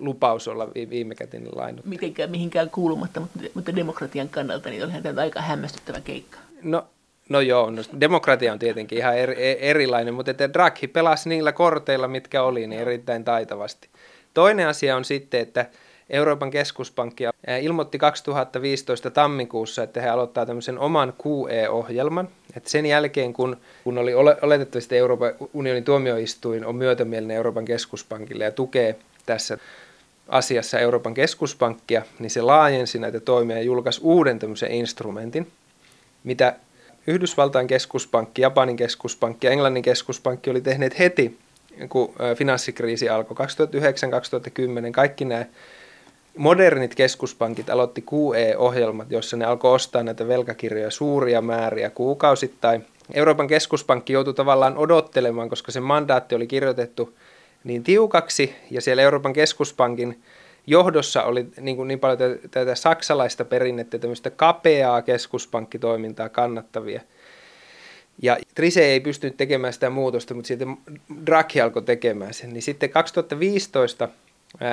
[0.00, 1.84] lupaus olla viimekätinen lainut.
[1.84, 6.38] Mitenkään mihinkään kuulumatta, mutta, mutta demokratian kannalta niin olihan tämä aika hämmästyttävä keikka.
[6.62, 6.86] No
[7.28, 11.52] No joo, no demokratia on tietenkin ihan eri, e, erilainen, mutta että Draghi pelasi niillä
[11.52, 13.88] korteilla, mitkä oli, niin erittäin taitavasti.
[14.34, 15.66] Toinen asia on sitten, että
[16.10, 17.24] Euroopan keskuspankki
[17.62, 22.28] ilmoitti 2015 tammikuussa, että he aloittaa tämmöisen oman QE-ohjelman.
[22.56, 28.50] Että sen jälkeen, kun, kun oli oletettavasti Euroopan unionin tuomioistuin on myötämielinen Euroopan keskuspankille ja
[28.50, 29.58] tukee tässä
[30.28, 35.52] asiassa Euroopan keskuspankkia, niin se laajensi näitä toimia ja julkaisi uuden tämmöisen instrumentin,
[36.24, 36.56] mitä
[37.06, 41.38] Yhdysvaltain keskuspankki, Japanin keskuspankki ja Englannin keskuspankki oli tehneet heti,
[41.88, 43.46] kun finanssikriisi alkoi
[44.88, 44.90] 2009-2010.
[44.92, 45.44] Kaikki nämä
[46.36, 52.86] modernit keskuspankit aloitti QE-ohjelmat, joissa ne alkoi ostaa näitä velkakirjoja suuria määriä kuukausittain.
[53.14, 57.14] Euroopan keskuspankki joutui tavallaan odottelemaan, koska se mandaatti oli kirjoitettu
[57.64, 60.22] niin tiukaksi ja siellä Euroopan keskuspankin
[60.66, 62.18] johdossa oli niin, kuin niin paljon
[62.50, 67.00] tätä saksalaista perinnettä, tämmöistä kapeaa keskuspankkitoimintaa kannattavia.
[68.22, 70.76] Ja Trise ei pystynyt tekemään sitä muutosta, mutta sitten
[71.26, 72.52] Draghi alkoi tekemään sen.
[72.52, 74.08] Niin sitten 2015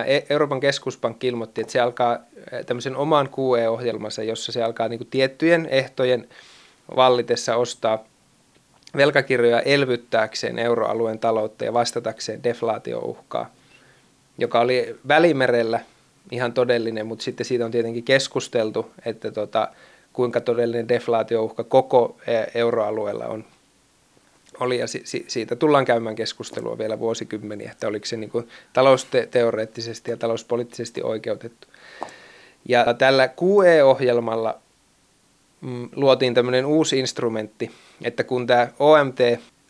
[0.05, 2.19] e- Euroopan keskuspankki ilmoitti, että se alkaa
[2.65, 6.27] tämmöisen oman QE-ohjelmansa, jossa se alkaa niin kuin tiettyjen ehtojen
[6.95, 8.03] vallitessa ostaa
[8.97, 13.49] velkakirjoja elvyttääkseen euroalueen taloutta ja vastatakseen deflaatiouhkaa
[14.37, 15.79] joka oli Välimerellä
[16.31, 19.67] ihan todellinen, mutta sitten siitä on tietenkin keskusteltu, että tota,
[20.13, 23.45] kuinka todellinen deflaatiouhka koko e, euroalueella on.
[24.59, 30.11] Oli ja si- siitä tullaan käymään keskustelua vielä vuosikymmeniä, että oliko se niin kuin talousteoreettisesti
[30.11, 31.67] ja talouspoliittisesti oikeutettu.
[32.69, 34.59] Ja tällä QE-ohjelmalla
[35.61, 37.71] mm, luotiin tämmöinen uusi instrumentti,
[38.03, 39.19] että kun tämä OMT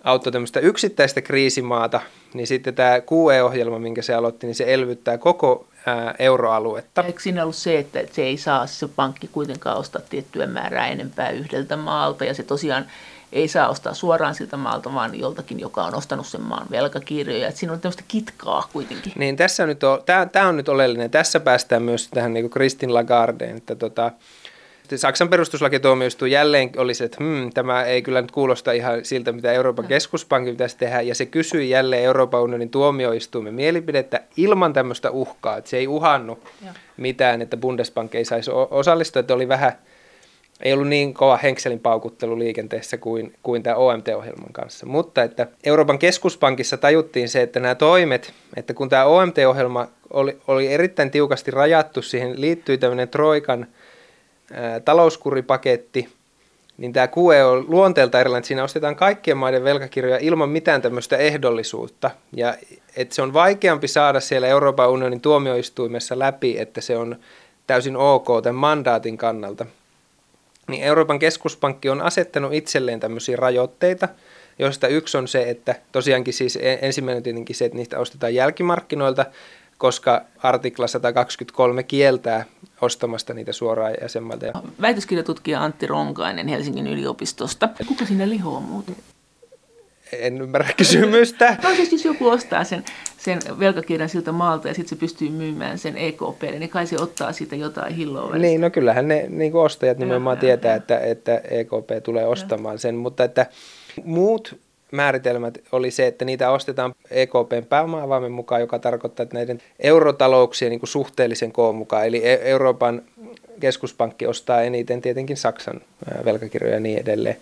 [0.03, 2.01] auttoi tämmöistä yksittäistä kriisimaata,
[2.33, 7.03] niin sitten tämä QE-ohjelma, minkä se aloitti, niin se elvyttää koko ää, euroaluetta.
[7.03, 11.29] Eikö siinä ollut se, että se ei saa se pankki kuitenkaan ostaa tiettyä määrää enempää
[11.29, 12.85] yhdeltä maalta, ja se tosiaan
[13.31, 17.47] ei saa ostaa suoraan siltä maalta, vaan joltakin, joka on ostanut sen maan velkakirjoja.
[17.47, 19.13] Että siinä on tämmöistä kitkaa kuitenkin.
[19.15, 21.11] Niin, tässä nyt on, tämä, tämä on nyt oleellinen.
[21.11, 24.11] Tässä päästään myös tähän niin kuin Kristin Lagardeen, että tota,
[24.97, 29.51] Saksan perustuslakituomioistuin jälleen oli se, että hmm, tämä ei kyllä nyt kuulosta ihan siltä, mitä
[29.51, 35.57] Euroopan keskuspankin pitäisi tehdä, ja se kysyi jälleen Euroopan unionin tuomioistuimen mielipidettä ilman tämmöistä uhkaa,
[35.57, 36.73] että se ei uhannut ja.
[36.97, 39.71] mitään, että Bundesbank ei saisi osallistua, että oli vähän,
[40.61, 44.85] ei ollut niin kova henkselin paukuttelu liikenteessä kuin, kuin tämä OMT-ohjelman kanssa.
[44.85, 50.73] Mutta että Euroopan keskuspankissa tajuttiin se, että nämä toimet, että kun tämä OMT-ohjelma oli, oli
[50.73, 53.67] erittäin tiukasti rajattu, siihen liittyi tämmöinen Troikan–
[54.85, 56.09] talouskuripaketti,
[56.77, 61.17] niin tämä QE on luonteelta erilainen, että siinä ostetaan kaikkien maiden velkakirjoja ilman mitään tämmöistä
[61.17, 62.11] ehdollisuutta.
[62.35, 62.55] Ja
[62.95, 67.15] että se on vaikeampi saada siellä Euroopan unionin tuomioistuimessa läpi, että se on
[67.67, 69.65] täysin ok tämän mandaatin kannalta.
[70.67, 74.07] Niin Euroopan keskuspankki on asettanut itselleen tämmöisiä rajoitteita,
[74.59, 79.25] joista yksi on se, että tosiaankin siis e-, ensimmäinen tietenkin se, että niistä ostetaan jälkimarkkinoilta,
[79.81, 82.45] koska artikla 123 kieltää
[82.81, 84.45] ostamasta niitä suoraan jäsenmailta.
[84.81, 87.69] Väitöskirjatutkija Antti Ronkainen Helsingin yliopistosta.
[87.87, 88.95] Kuka sinne lihoo muuten?
[90.13, 91.57] En ymmärrä kysymystä.
[91.63, 92.83] no siis jos joku ostaa sen,
[93.17, 97.31] sen velkakirjan siltä maalta ja sitten se pystyy myymään sen EKPlle, niin kai se ottaa
[97.31, 98.37] siitä jotain hilloa välistä.
[98.37, 102.75] Niin, no kyllähän ne niin ostajat nimenomaan ja, tietää, ja, että, että EKP tulee ostamaan
[102.75, 102.79] ja.
[102.79, 103.45] sen, mutta että
[104.03, 104.59] muut
[104.91, 110.79] määritelmät oli se, että niitä ostetaan EKPn pääomaavaimen mukaan, joka tarkoittaa, että näiden eurotalouksien niin
[110.83, 112.07] suhteellisen koon mukaan.
[112.07, 113.01] Eli e- Euroopan
[113.59, 115.81] keskuspankki ostaa eniten tietenkin Saksan
[116.25, 117.37] velkakirjoja ja niin edelleen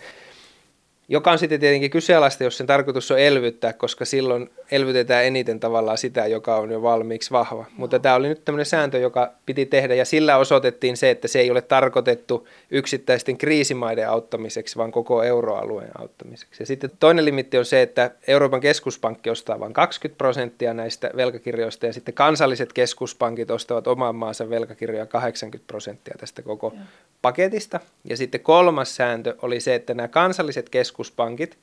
[1.09, 5.97] joka on sitten tietenkin kyseenalaista, jos sen tarkoitus on elvyttää, koska silloin elvytetään eniten tavallaan
[5.97, 7.65] sitä, joka on jo valmiiksi vahva.
[7.77, 11.39] Mutta tämä oli nyt tämmöinen sääntö, joka piti tehdä ja sillä osoitettiin se, että se
[11.39, 16.63] ei ole tarkoitettu yksittäisten kriisimaiden auttamiseksi, vaan koko euroalueen auttamiseksi.
[16.63, 21.85] Ja sitten toinen limitti on se, että Euroopan keskuspankki ostaa vain 20 prosenttia näistä velkakirjoista
[21.85, 26.73] ja sitten kansalliset keskuspankit ostavat oman maansa velkakirjoja 80 prosenttia tästä koko
[27.21, 27.79] paketista.
[28.03, 31.57] Ja sitten kolmas sääntö oli se, että nämä kansalliset keskuspankit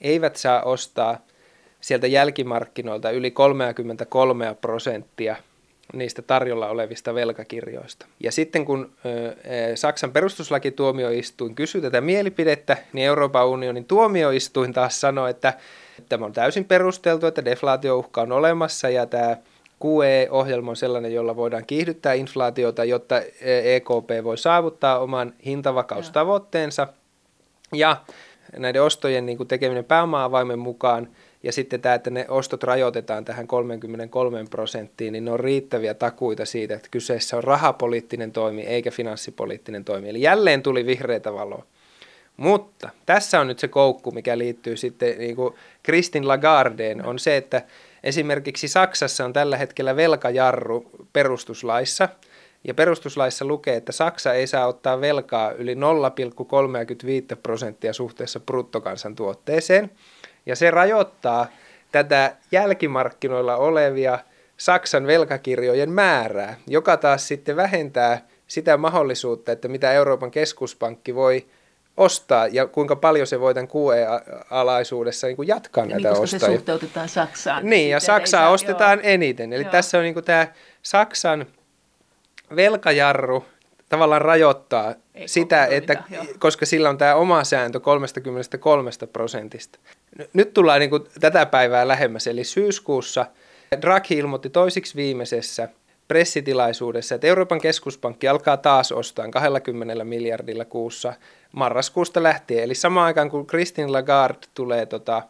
[0.00, 1.18] eivät saa ostaa
[1.82, 5.36] sieltä jälkimarkkinoilta yli 33 prosenttia
[5.92, 8.06] niistä tarjolla olevista velkakirjoista.
[8.20, 8.92] Ja sitten kun
[9.74, 15.54] Saksan perustuslakituomioistuin kysyi tätä mielipidettä, niin Euroopan unionin tuomioistuin taas sanoi, että
[16.08, 19.36] tämä on täysin perusteltu, että deflaatiouhka on olemassa ja tämä
[19.84, 23.20] QE-ohjelma on sellainen, jolla voidaan kiihdyttää inflaatiota, jotta
[23.64, 26.88] EKP voi saavuttaa oman hintavakaustavoitteensa.
[27.72, 27.96] Ja
[28.56, 31.08] näiden ostojen niin tekeminen pääoma-avaimen mukaan
[31.42, 36.44] ja sitten tämä, että ne ostot rajoitetaan tähän 33 prosenttiin, niin ne on riittäviä takuita
[36.44, 40.08] siitä, että kyseessä on rahapoliittinen toimi eikä finanssipoliittinen toimi.
[40.08, 41.66] Eli jälleen tuli vihreitä valoa.
[42.36, 47.36] Mutta tässä on nyt se koukku, mikä liittyy sitten niin kuin Kristin Lagardeen, on se,
[47.36, 47.62] että
[48.04, 52.08] Esimerkiksi Saksassa on tällä hetkellä velkajarru perustuslaissa,
[52.64, 55.80] ja perustuslaissa lukee, että Saksa ei saa ottaa velkaa yli 0,35
[57.42, 59.90] prosenttia suhteessa bruttokansantuotteeseen,
[60.46, 61.46] ja se rajoittaa
[61.92, 64.18] tätä jälkimarkkinoilla olevia
[64.56, 71.46] Saksan velkakirjojen määrää, joka taas sitten vähentää sitä mahdollisuutta, että mitä Euroopan keskuspankki voi
[71.96, 76.40] ostaa ja kuinka paljon se voi tämän QE-alaisuudessa niin jatkaa ja näitä niin, ostoja.
[76.40, 77.70] se suhteutetaan Saksaan.
[77.70, 79.08] Niin, ja Saksaa saa, ostetaan joo.
[79.08, 79.52] eniten.
[79.52, 79.72] Eli joo.
[79.72, 80.46] tässä on niin kuin tämä
[80.82, 81.46] Saksan
[82.56, 83.44] velkajarru
[83.88, 86.02] tavallaan rajoittaa Ei sitä, että,
[86.38, 89.78] koska sillä on tämä oma sääntö 33 prosentista.
[90.32, 93.26] Nyt tullaan niin kuin tätä päivää lähemmäs, eli syyskuussa
[93.82, 95.68] Draghi ilmoitti toisiksi viimeisessä–
[96.12, 101.14] pressitilaisuudessa, että Euroopan keskuspankki alkaa taas ostaa 20 miljardilla kuussa
[101.52, 102.64] marraskuusta lähtien.
[102.64, 105.22] Eli samaan aikaan kun Christine Lagarde tulee tota,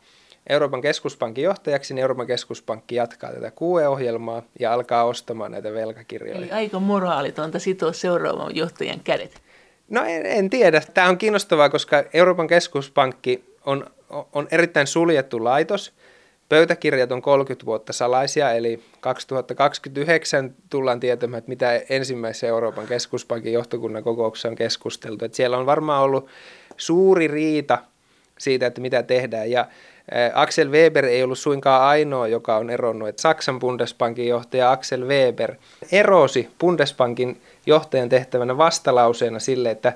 [0.49, 6.38] Euroopan keskuspankin johtajaksi, niin Euroopan keskuspankki jatkaa tätä QE-ohjelmaa ja alkaa ostamaan näitä velkakirjoja.
[6.38, 9.42] Eli aika moraalitonta sitoa seuraavan johtajan kädet.
[9.90, 10.83] No en, en tiedä.
[10.95, 13.87] Tämä on kiinnostavaa, koska Euroopan keskuspankki on,
[14.33, 15.92] on erittäin suljettu laitos–
[16.53, 24.03] Pöytäkirjat on 30 vuotta salaisia, eli 2029 tullaan tietämään, että mitä ensimmäisessä Euroopan keskuspankin johtokunnan
[24.03, 25.25] kokouksessa on keskusteltu.
[25.25, 26.27] Että siellä on varmaan ollut
[26.77, 27.79] suuri riita
[28.38, 29.51] siitä, että mitä tehdään.
[29.51, 29.66] Ja
[30.35, 33.09] Axel Weber ei ollut suinkaan ainoa, joka on eronnut.
[33.09, 35.55] Että Saksan Bundesbankin johtaja Axel Weber
[35.92, 39.92] erosi Bundesbankin johtajan tehtävänä vastalauseena sille, että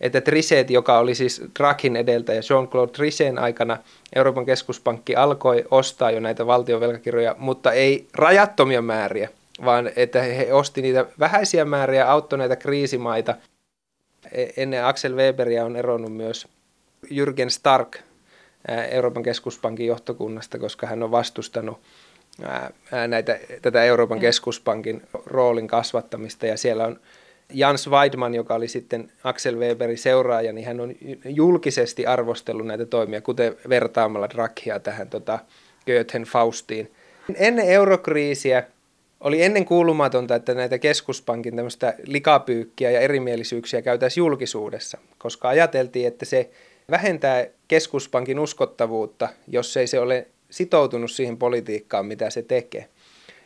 [0.00, 3.78] että Trichet, joka oli siis Draghin edeltäjä Jean-Claude Trichetin aikana,
[4.16, 9.28] Euroopan keskuspankki alkoi ostaa jo näitä valtionvelkakirjoja, mutta ei rajattomia määriä,
[9.64, 13.34] vaan että he osti niitä vähäisiä määriä, auttoi näitä kriisimaita.
[14.32, 16.48] E, ennen Axel Weberia on eronnut myös
[17.06, 17.98] Jürgen Stark
[18.90, 21.80] Euroopan keskuspankin johtokunnasta, koska hän on vastustanut
[23.08, 27.00] näitä, tätä Euroopan keskuspankin roolin kasvattamista ja siellä on
[27.52, 33.20] Jans Weidman, joka oli sitten Axel Weberin seuraaja, niin hän on julkisesti arvostellut näitä toimia,
[33.20, 35.38] kuten vertaamalla Draghia tähän tota,
[35.86, 36.92] Goethen Faustiin.
[37.34, 38.64] Ennen eurokriisiä
[39.20, 46.24] oli ennen kuulumatonta, että näitä keskuspankin tämmöistä likapyykkiä ja erimielisyyksiä käytäisiin julkisuudessa, koska ajateltiin, että
[46.24, 46.50] se
[46.90, 52.88] vähentää keskuspankin uskottavuutta, jos ei se ole sitoutunut siihen politiikkaan, mitä se tekee.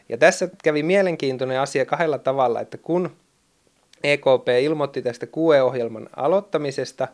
[0.09, 3.11] Ja tässä kävi mielenkiintoinen asia kahdella tavalla, että kun
[4.05, 7.09] EKP ilmoitti tästä QE-ohjelman aloittamisesta,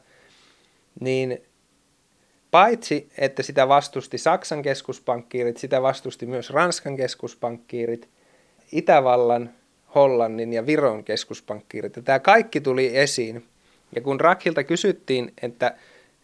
[1.00, 1.42] niin
[2.50, 8.08] paitsi että sitä vastusti Saksan keskuspankkiirit, sitä vastusti myös Ranskan keskuspankkiirit,
[8.72, 9.50] Itävallan,
[9.94, 11.96] Hollannin ja Viron keskuspankkiirit.
[11.96, 13.44] Ja tämä kaikki tuli esiin.
[13.94, 15.76] Ja kun Rakhilta kysyttiin, että,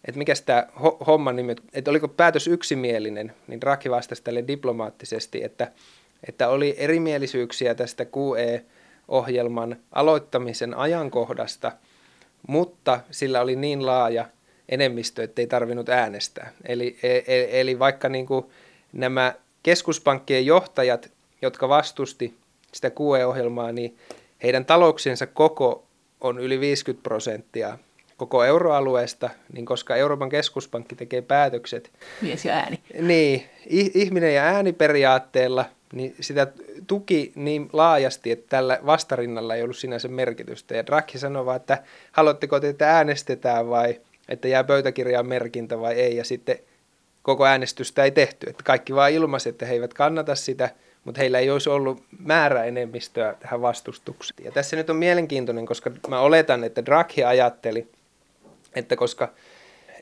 [0.05, 0.67] että mikä tämä
[1.07, 5.73] homma nimi, että oliko päätös yksimielinen, niin Rakhi vastasi tälle diplomaattisesti, että,
[6.29, 8.65] että oli erimielisyyksiä tästä QE
[9.13, 11.73] ohjelman aloittamisen ajankohdasta,
[12.49, 14.29] mutta sillä oli niin laaja
[14.69, 16.53] enemmistö, että ei tarvinnut äänestää.
[16.65, 18.47] Eli, e, e, eli vaikka niin kuin
[18.93, 21.11] nämä keskuspankkien johtajat,
[21.43, 22.35] jotka vastusti
[22.73, 23.97] sitä QE-ohjelmaa, niin
[24.43, 25.85] heidän talouksiensa koko
[26.21, 27.79] on yli 50 prosenttia
[28.17, 31.91] koko euroalueesta, niin koska Euroopan keskuspankki tekee päätökset.
[32.21, 32.81] Mies ja ääni.
[33.01, 33.45] Niin,
[33.95, 36.47] ihminen ja ääni periaatteella– niin sitä
[36.87, 40.77] tuki niin laajasti, että tällä vastarinnalla ei ollut sinänsä merkitystä.
[40.77, 45.95] Ja Draghi sanoi vaan, että haluatteko te, että äänestetään vai että jää pöytäkirjaan merkintä vai
[45.95, 46.17] ei.
[46.17, 46.59] Ja sitten
[47.23, 48.51] koko äänestystä ei tehty.
[48.51, 50.71] Että kaikki vaan ilmaisi, että he eivät kannata sitä,
[51.05, 54.45] mutta heillä ei olisi ollut määrä enemmistöä tähän vastustukseen.
[54.45, 57.89] Ja tässä nyt on mielenkiintoinen, koska mä oletan, että Draghi ajatteli,
[58.75, 59.29] että koska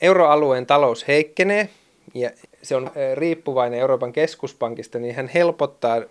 [0.01, 1.69] euroalueen talous heikkenee
[2.15, 2.31] ja
[2.63, 6.03] se on riippuvainen Euroopan keskuspankista, niin hän helpottaa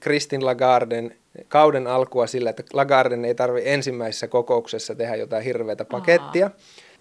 [0.00, 1.14] Kristin Lagarden
[1.48, 6.46] kauden alkua sillä, että Lagarden ei tarvitse ensimmäisessä kokouksessa tehdä jotain hirveätä pakettia.
[6.46, 6.56] Aha.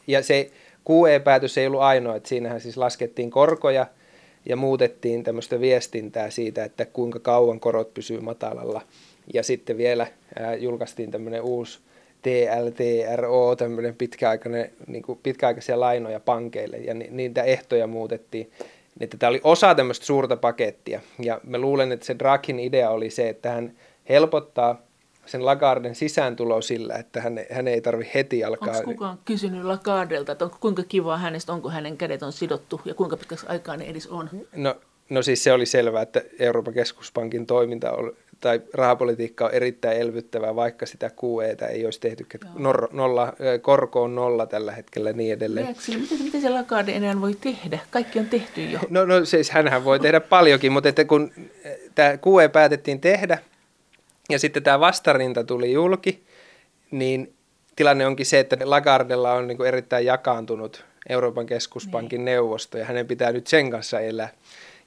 [0.08, 0.52] Ja se
[0.90, 3.86] QE-päätös ei ollut ainoa, että siinähän siis laskettiin korkoja
[4.46, 8.82] ja muutettiin tämmöistä viestintää siitä, että kuinka kauan korot pysyy matalalla.
[9.34, 10.08] Ja sitten vielä
[10.40, 11.80] ää, julkaistiin tämmöinen uusi
[12.22, 18.52] TLTRO, tämmöinen pitkäaikainen, niin kuin pitkäaikaisia lainoja pankeille, ja ni, niitä ehtoja muutettiin.
[19.00, 23.10] Että tämä oli osa tämmöistä suurta pakettia, ja mä luulen, että se Draghin idea oli
[23.10, 23.74] se, että hän
[24.10, 24.82] helpottaa
[25.26, 28.78] sen Lagarden sisääntulo sillä, että hän, hän ei tarvi heti alkaa...
[28.78, 32.94] Onko kukaan kysynyt Lagardelta, että onko, kuinka kivaa hänestä, onko hänen kädet on sidottu ja
[32.94, 34.30] kuinka pitkäksi aikaa ne edes on?
[34.56, 34.76] No,
[35.10, 40.56] no siis se oli selvää, että Euroopan keskuspankin toiminta oli, tai rahapolitiikka on erittäin elvyttävää,
[40.56, 42.48] vaikka sitä QEtä ei olisi tehty, että
[42.92, 45.68] nolla, korko on nolla tällä hetkellä niin edelleen.
[45.68, 47.80] Miten, miten se Lagarde enää voi tehdä?
[47.92, 48.80] Kaikki on tehty jo.
[48.90, 51.32] No, no siis hänhän voi tehdä paljonkin, mutta että kun
[51.96, 53.38] tämä QE päätettiin tehdä
[54.30, 56.24] ja sitten tämä vastarinta tuli julki,
[56.92, 57.34] niin
[57.76, 62.26] tilanne onkin se, että Lagardella on niin erittäin jakaantunut Euroopan keskuspankin niin.
[62.26, 64.30] neuvosto ja hänen pitää nyt sen kanssa elää.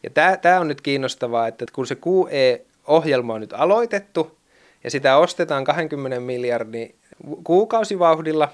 [0.03, 4.39] Ja tämä, tämä on nyt kiinnostavaa, että kun se QE ohjelma on nyt aloitettu
[4.85, 6.95] ja sitä ostetaan 20 miljardin
[7.45, 8.49] kuukausivauhdilla.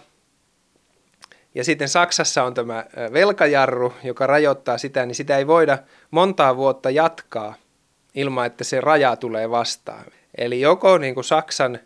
[1.54, 5.78] Ja sitten Saksassa on tämä velkajarru, joka rajoittaa sitä, niin sitä ei voida
[6.10, 7.54] montaa vuotta jatkaa
[8.14, 10.04] ilman, että se raja tulee vastaan.
[10.38, 11.78] Eli joko niin kuin Saksan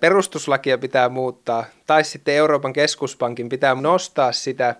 [0.00, 4.74] perustuslakia pitää muuttaa, tai sitten Euroopan keskuspankin pitää nostaa sitä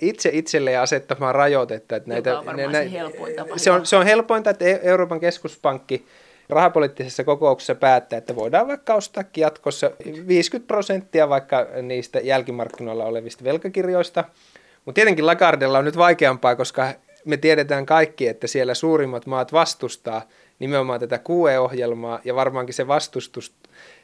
[0.00, 1.96] itse itselleen asettamaan rajoitetta.
[1.96, 3.58] Että näitä, on nä, se helpoin tapa.
[3.58, 6.06] Se on, se on helpointa, että e- Euroopan keskuspankki
[6.48, 9.90] rahapoliittisessa kokouksessa päättää, että voidaan vaikka ostaakin jatkossa
[10.26, 14.24] 50 prosenttia vaikka niistä jälkimarkkinoilla olevista velkakirjoista.
[14.84, 16.94] Mutta tietenkin Lagardella on nyt vaikeampaa, koska
[17.24, 20.22] me tiedetään kaikki, että siellä suurimmat maat vastustaa
[20.60, 23.54] nimenomaan tätä QE-ohjelmaa ja varmaankin se vastustus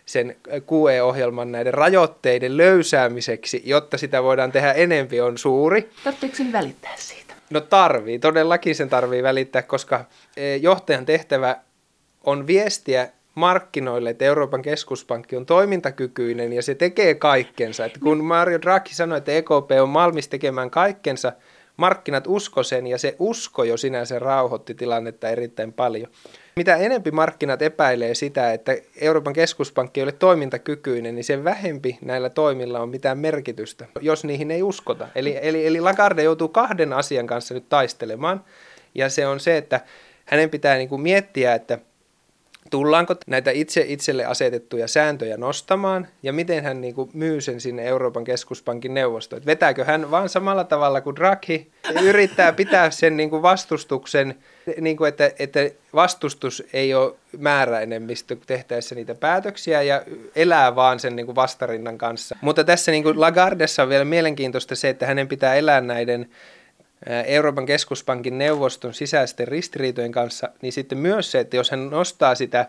[0.06, 5.90] sen QE-ohjelman näiden rajoitteiden löysäämiseksi, jotta sitä voidaan tehdä enempi, on suuri.
[6.04, 7.34] Tarvitseeko sen välittää siitä?
[7.50, 10.04] No tarvii, todellakin sen tarvii välittää, koska
[10.36, 11.56] e, johtajan tehtävä
[12.24, 17.84] on viestiä markkinoille, että Euroopan keskuspankki on toimintakykyinen ja se tekee kaikkensa.
[17.84, 21.32] Että kun Mario Draghi sanoi, että EKP on valmis tekemään kaikkensa,
[21.76, 26.08] markkinat usko sen ja se usko jo sinänsä rauhoitti tilannetta erittäin paljon.
[26.56, 32.30] Mitä enempi markkinat epäilee sitä, että Euroopan keskuspankki ei ole toimintakykyinen, niin sen vähempi näillä
[32.30, 35.08] toimilla on mitään merkitystä, jos niihin ei uskota.
[35.14, 38.44] Eli, eli, eli Lagarde joutuu kahden asian kanssa nyt taistelemaan,
[38.94, 39.80] ja se on se, että
[40.24, 41.78] hänen pitää niin kuin miettiä, että
[42.70, 47.84] tullaanko näitä itse itselle asetettuja sääntöjä nostamaan ja miten hän niin kuin myy sen sinne
[47.84, 49.42] Euroopan keskuspankin neuvostoon.
[49.46, 51.70] Vetääkö hän vaan samalla tavalla kuin Draghi
[52.02, 54.34] yrittää pitää sen niin kuin vastustuksen,
[54.80, 55.60] niin kuin että, että
[55.94, 60.02] vastustus ei ole määräenemmistö tehtäessä niitä päätöksiä ja
[60.36, 62.36] elää vaan sen niin kuin vastarinnan kanssa.
[62.40, 66.30] Mutta tässä niin kuin Lagardessa on vielä mielenkiintoista se, että hänen pitää elää näiden
[67.26, 72.66] Euroopan keskuspankin neuvoston sisäisten ristiriitojen kanssa, niin sitten myös se, että jos hän nostaa sitä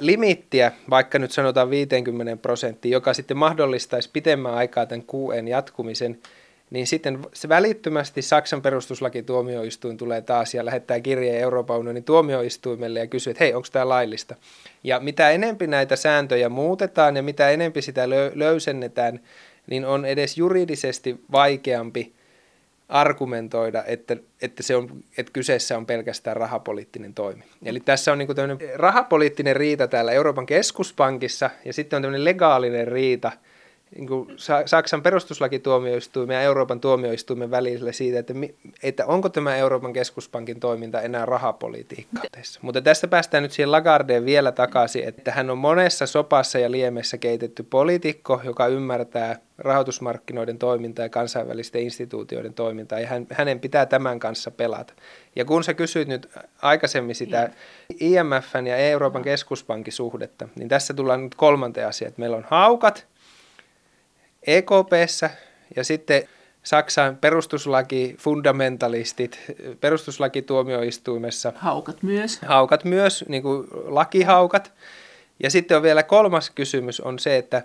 [0.00, 6.18] limittiä, vaikka nyt sanotaan 50 prosenttia, joka sitten mahdollistaisi pitemmän aikaa tämän QEn jatkumisen,
[6.70, 13.06] niin sitten se välittömästi Saksan perustuslakituomioistuin tulee taas ja lähettää kirjeen Euroopan unionin tuomioistuimelle ja
[13.06, 14.34] kysyy, että hei, onko tämä laillista?
[14.84, 19.20] Ja mitä enempi näitä sääntöjä muutetaan ja mitä enempi sitä löysennetään,
[19.66, 22.12] niin on edes juridisesti vaikeampi
[22.88, 27.44] argumentoida, että, että, se on, että kyseessä on pelkästään rahapoliittinen toimi.
[27.64, 32.88] Eli tässä on niin tämmöinen rahapoliittinen riita täällä Euroopan keskuspankissa ja sitten on tämmöinen legaalinen
[32.88, 33.32] riita–
[33.96, 34.28] niin kuin
[34.66, 38.34] Saksan perustuslakituomioistuimen ja Euroopan tuomioistuimen välillä siitä, että,
[38.82, 42.24] että onko tämä Euroopan keskuspankin toiminta enää rahapolitiikkaa.
[42.62, 47.18] Mutta tässä päästään nyt siihen Lagardeen vielä takaisin, että hän on monessa sopassa ja liemessä
[47.18, 54.18] keitetty poliitikko, joka ymmärtää rahoitusmarkkinoiden toimintaa ja kansainvälisten instituutioiden toimintaa, ja hän, hänen pitää tämän
[54.18, 54.94] kanssa pelata.
[55.36, 56.30] Ja kun sä kysyit nyt
[56.62, 57.50] aikaisemmin sitä
[58.00, 63.06] IMFn ja Euroopan keskuspankin suhdetta, niin tässä tullaan nyt kolmanteen asiaan, että meillä on haukat,
[64.48, 65.30] EKPssä
[65.76, 66.28] ja sitten
[66.62, 69.40] Saksan perustuslaki, fundamentalistit,
[69.80, 71.52] perustuslakituomioistuimessa.
[71.56, 72.38] Haukat myös.
[72.46, 74.72] Haukat myös, niin kuin lakihaukat.
[75.42, 77.62] Ja sitten on vielä kolmas kysymys on se, että,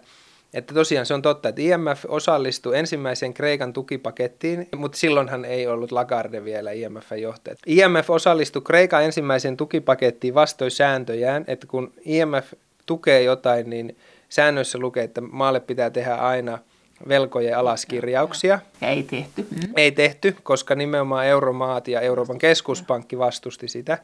[0.53, 5.91] että tosiaan se on totta, että IMF osallistui ensimmäiseen Kreikan tukipakettiin, mutta silloinhan ei ollut
[5.91, 7.55] Lagarde vielä IMFn johtaja.
[7.65, 12.53] IMF osallistui Kreikan ensimmäiseen tukipakettiin vastoin sääntöjään, että kun IMF
[12.86, 13.97] tukee jotain, niin
[14.29, 16.59] säännöissä lukee, että maalle pitää tehdä aina–
[17.08, 18.60] velkojen alaskirjauksia.
[18.82, 19.41] Ja ei tehty.
[19.41, 19.74] Mm.
[19.76, 23.97] Ei tehty, koska nimenomaan euromaat ja Euroopan keskuspankki vastusti sitä.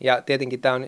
[0.00, 0.86] Ja tietenkin tämä on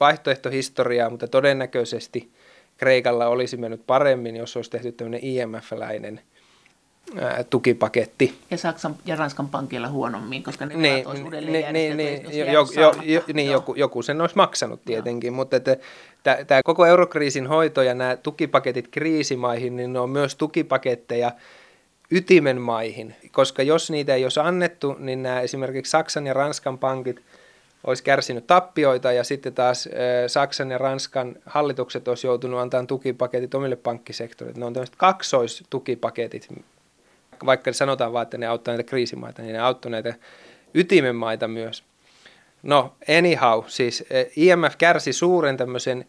[0.00, 2.30] vaihtoehtohistoriaa, mutta todennäköisesti
[2.76, 6.20] Kreikalla olisi mennyt paremmin, jos olisi tehty tämmöinen IMF-läinen–
[7.20, 8.38] ää, tukipaketti.
[8.50, 12.66] Ja Saksan ja Ranskan pankilla huonommin, koska ne niin, olisi uudelleen niin, niin, niin, jo,
[12.80, 15.36] jo, jo, niin joku, joku sen olisi maksanut tietenkin, Joo.
[15.36, 15.56] mutta
[16.46, 21.32] tämä koko eurokriisin hoito ja nämä tukipaketit kriisimaihin, niin ne on myös tukipaketteja
[22.10, 27.20] ytimen maihin, koska jos niitä ei olisi annettu, niin nämä esimerkiksi Saksan ja Ranskan pankit
[27.86, 29.88] olisi kärsinyt tappioita ja sitten taas
[30.26, 34.58] Saksan ja Ranskan hallitukset olisi joutunut antamaan tukipaketit omille pankkisektorille.
[34.58, 36.48] Ne on tämmöiset kaksoistukipaketit,
[37.46, 40.14] vaikka sanotaan vaan, että ne auttaa näitä kriisimaita, niin ne auttaa näitä
[40.74, 41.84] ytimenmaita myös.
[42.64, 46.06] No, anyhow, siis eh, IMF kärsi suuren tämmöisen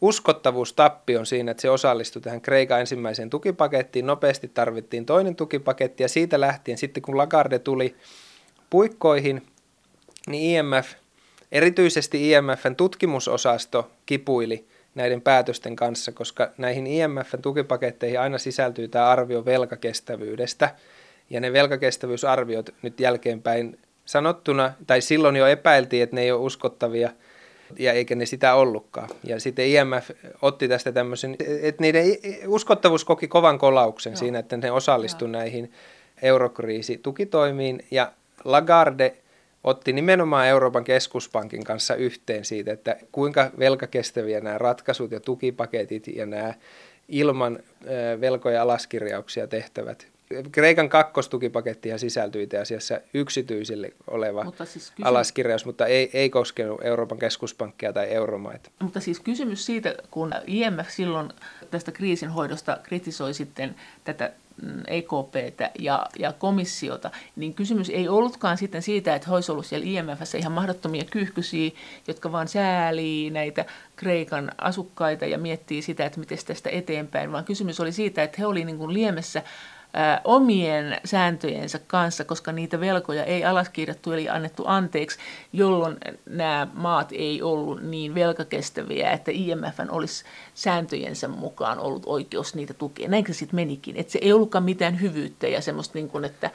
[0.00, 4.06] uskottavuustappion siinä, että se osallistui tähän Kreikan ensimmäiseen tukipakettiin.
[4.06, 7.96] Nopeasti tarvittiin toinen tukipaketti ja siitä lähtien sitten kun Lagarde tuli
[8.70, 9.42] puikkoihin,
[10.26, 10.92] niin IMF,
[11.52, 14.64] erityisesti IMFn tutkimusosasto kipuili–
[14.96, 20.74] näiden päätösten kanssa, koska näihin IMFn tukipaketteihin aina sisältyy tämä arvio velkakestävyydestä,
[21.30, 27.10] ja ne velkakestävyysarviot nyt jälkeenpäin sanottuna, tai silloin jo epäiltiin, että ne ei ole uskottavia,
[27.78, 29.08] ja eikä ne sitä ollutkaan.
[29.24, 30.10] Ja sitten IMF
[30.42, 32.04] otti tästä tämmöisen, että niiden
[32.46, 34.18] uskottavuus koki kovan kolauksen Joo.
[34.18, 35.72] siinä, että ne osallistuivat näihin
[36.22, 38.12] eurokriisitukitoimiin, ja
[38.44, 39.16] Lagarde
[39.64, 46.26] otti nimenomaan Euroopan keskuspankin kanssa yhteen siitä, että kuinka velkakestäviä nämä ratkaisut ja tukipaketit ja
[46.26, 46.54] nämä
[47.08, 47.58] ilman
[48.20, 50.06] velkoja alaskirjauksia tehtävät
[50.52, 56.80] Kreikan kakkostukipaketti sisältyi itse asiassa yksityisille oleva mutta siis kysymys, alaskirjaus, mutta ei, ei koskenut
[56.84, 58.70] Euroopan keskuspankkia tai euromaita.
[58.80, 61.32] Mutta siis kysymys siitä, kun IMF silloin
[61.70, 63.74] tästä kriisinhoidosta kritisoi sitten
[64.04, 64.32] tätä
[64.86, 70.38] EKPtä ja, ja komissiota, niin kysymys ei ollutkaan sitten siitä, että olisi ollut siellä IMFssä
[70.38, 71.70] ihan mahdottomia kyyhkysiä,
[72.08, 73.64] jotka vaan säälii näitä
[73.96, 78.46] Kreikan asukkaita ja miettii sitä, että miten tästä eteenpäin, vaan kysymys oli siitä, että he
[78.46, 79.42] olivat niin liemessä
[80.24, 85.18] omien sääntöjensä kanssa, koska niitä velkoja ei alaskirjattu eli annettu anteeksi,
[85.52, 90.24] jolloin nämä maat ei ollut niin velkakestäviä, että IMF olisi
[90.54, 93.08] sääntöjensä mukaan ollut oikeus niitä tukea.
[93.08, 93.96] Näin se sitten menikin.
[93.96, 96.50] Että se ei ollutkaan mitään hyvyyttä ja semmoista, niin kuin, että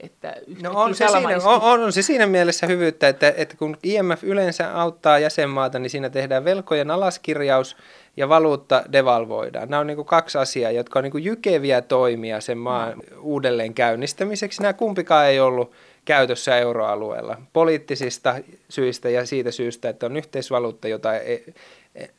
[0.00, 4.24] että no on, se siinä, on, on se siinä mielessä hyvyyttä, että, että kun IMF
[4.24, 7.76] yleensä auttaa jäsenmaata, niin siinä tehdään velkojen alaskirjaus
[8.16, 9.68] ja valuutta devalvoidaan.
[9.68, 13.74] Nämä on niin kuin kaksi asiaa, jotka on niin kuin jykeviä toimia sen maan uudelleen
[13.74, 14.62] käynnistämiseksi.
[14.62, 15.72] Nämä kumpikaan ei ollut
[16.04, 18.36] käytössä euroalueella poliittisista
[18.68, 21.54] syistä ja siitä syystä, että on yhteisvaluutta, jota ei,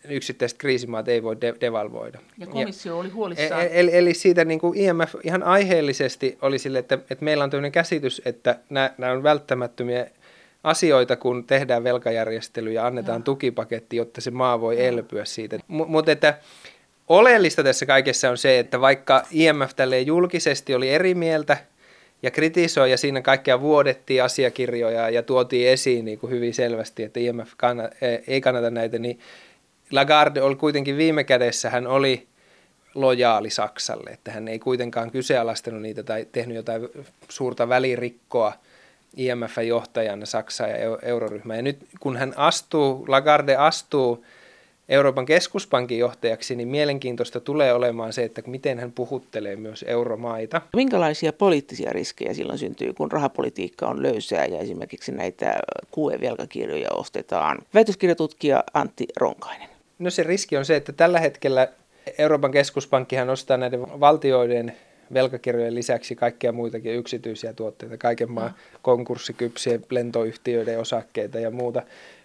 [0.10, 2.20] yksittäiset kriisimaat ei voi de- devalvoida.
[2.38, 3.62] Ja komissio ja, oli huolissaan.
[3.62, 7.50] E-, eli, eli siitä niin kuin IMF ihan aiheellisesti oli sille, että, että meillä on
[7.50, 10.08] tämmöinen käsitys, että nämä, nämä on välttämättömiä
[10.66, 15.58] asioita, kun tehdään velkajärjestely ja annetaan tukipaketti, jotta se maa voi elpyä siitä.
[15.58, 16.38] M- mutta että
[17.08, 21.58] oleellista tässä kaikessa on se, että vaikka IMF tälle julkisesti oli eri mieltä
[22.24, 27.20] ja kritisoi ja siinä kaikkea vuodettiin asiakirjoja ja tuotiin esiin niin kuin hyvin selvästi, että
[27.20, 29.20] IMF kannata, e, ei kannata näitä, niin
[29.92, 32.28] Lagarde oli kuitenkin viime kädessä, hän oli
[32.96, 36.90] lojaali Saksalle, että hän ei kuitenkaan kyseenalaistanut niitä tai tehnyt jotain
[37.30, 38.54] suurta välirikkoa
[39.18, 41.56] IMF-johtajana Saksaa ja euroryhmää.
[41.56, 44.26] Ja nyt kun hän astuu, Lagarde astuu
[44.90, 50.62] Euroopan keskuspankin johtajaksi, niin mielenkiintoista tulee olemaan se, että miten hän puhuttelee myös euromaita.
[50.74, 55.60] Minkälaisia poliittisia riskejä silloin syntyy, kun rahapolitiikka on löysää ja esimerkiksi näitä
[55.92, 57.58] QE-velkakirjoja ostetaan?
[57.74, 59.70] Väitöskirjatutkija Antti Ronkainen.
[60.00, 61.68] No se riski on se, että tällä hetkellä
[62.18, 64.74] Euroopan keskuspankkihan ostaa näiden valtioiden
[65.14, 71.82] velkakirjojen lisäksi kaikkia muitakin yksityisiä tuotteita, kaiken maan konkurssikypsiä lentoyhtiöiden osakkeita ja muuta.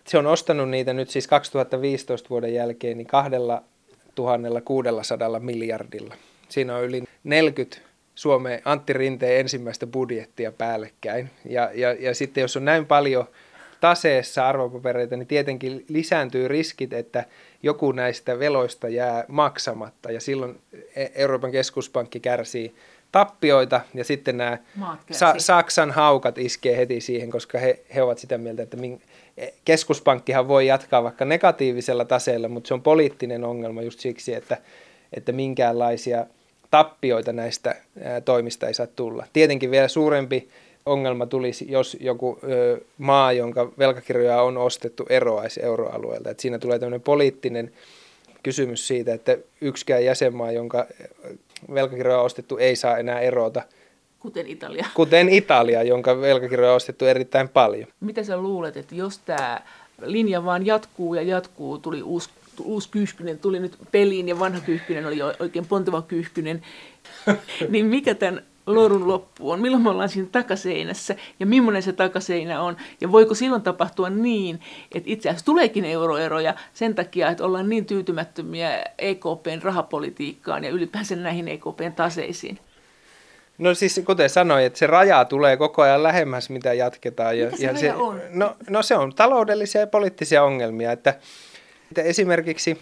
[0.07, 6.15] Se on ostanut niitä nyt siis 2015 vuoden jälkeen niin 2600 miljardilla.
[6.49, 7.77] Siinä on yli 40
[8.15, 11.31] Suomeen Antti Rinteen ensimmäistä budjettia päällekkäin.
[11.45, 13.27] Ja, ja, ja sitten jos on näin paljon
[13.81, 17.25] taseessa arvopapereita, niin tietenkin lisääntyy riskit, että
[17.63, 20.61] joku näistä veloista jää maksamatta ja silloin
[20.97, 22.75] e- Euroopan keskuspankki kärsii
[23.13, 24.59] tappioita ja sitten nämä
[25.11, 29.03] Sa- Saksan haukat iskee heti siihen, koska he, he ovat sitä mieltä, että min-
[29.37, 34.57] e- keskuspankkihan voi jatkaa vaikka negatiivisella taseella, mutta se on poliittinen ongelma just siksi, että,
[35.13, 36.27] että minkäänlaisia
[36.71, 37.77] tappioita näistä
[38.25, 39.27] toimista ei saa tulla.
[39.33, 40.49] Tietenkin vielä suurempi
[40.87, 46.31] ongelma tulisi, jos joku ö, maa, jonka velkakirjoja on ostettu, eroaisi euroalueelta.
[46.31, 47.73] Et siinä tulee tämmöinen poliittinen
[48.43, 50.87] kysymys siitä, että yksikään jäsenmaa, jonka
[51.75, 53.63] velkakirjoja on ostettu, ei saa enää erota.
[54.21, 54.87] Kuten Italia.
[54.95, 57.89] Kuten Italia, jonka velkakirjoja on ostettu erittäin paljon.
[58.01, 59.61] Mitä sä luulet, että jos tämä
[60.03, 62.31] linja vaan jatkuu ja jatkuu, tuli uusi
[62.65, 66.63] uusi Kyyhkynen tuli nyt peliin ja vanha Kyyhkynen oli oikein ponteva Kyyhkynen,
[67.69, 68.43] niin mikä tämän
[68.75, 73.35] lorun loppu on, milloin me ollaan siinä takaseinässä ja millainen se takaseinä on ja voiko
[73.35, 74.61] silloin tapahtua niin,
[74.95, 81.17] että itse asiassa tuleekin euroeroja sen takia, että ollaan niin tyytymättömiä EKPn rahapolitiikkaan ja ylipäänsä
[81.17, 82.59] näihin EKPn taseisiin.
[83.59, 87.39] No siis kuten sanoin, että se raja tulee koko ajan lähemmäs, mitä jatketaan.
[87.39, 88.21] Ja, se, ja se on?
[88.31, 91.15] No, no se on taloudellisia ja poliittisia ongelmia, että,
[91.91, 92.79] että esimerkiksi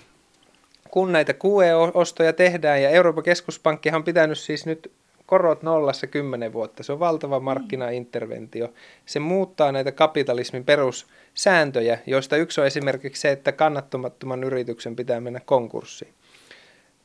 [0.91, 4.93] kun näitä QE-ostoja tehdään, ja Euroopan keskuspankkihan on pitänyt siis nyt
[5.29, 6.83] korot nollassa kymmenen vuotta.
[6.83, 8.69] Se on valtava markkinainterventio.
[9.07, 15.41] Se muuttaa näitä kapitalismin perussääntöjä, joista yksi on esimerkiksi se, että kannattamattoman yrityksen pitää mennä
[15.45, 16.15] konkurssiin.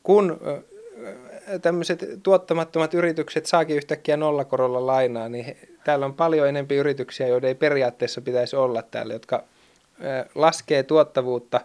[0.02, 0.40] Kun
[1.62, 7.54] tämmöiset tuottamattomat yritykset saakin yhtäkkiä nollakorolla lainaa, niin täällä on paljon enempi yrityksiä, joiden ei
[7.54, 9.44] periaatteessa pitäisi olla täällä, jotka
[10.34, 11.60] laskee tuottavuutta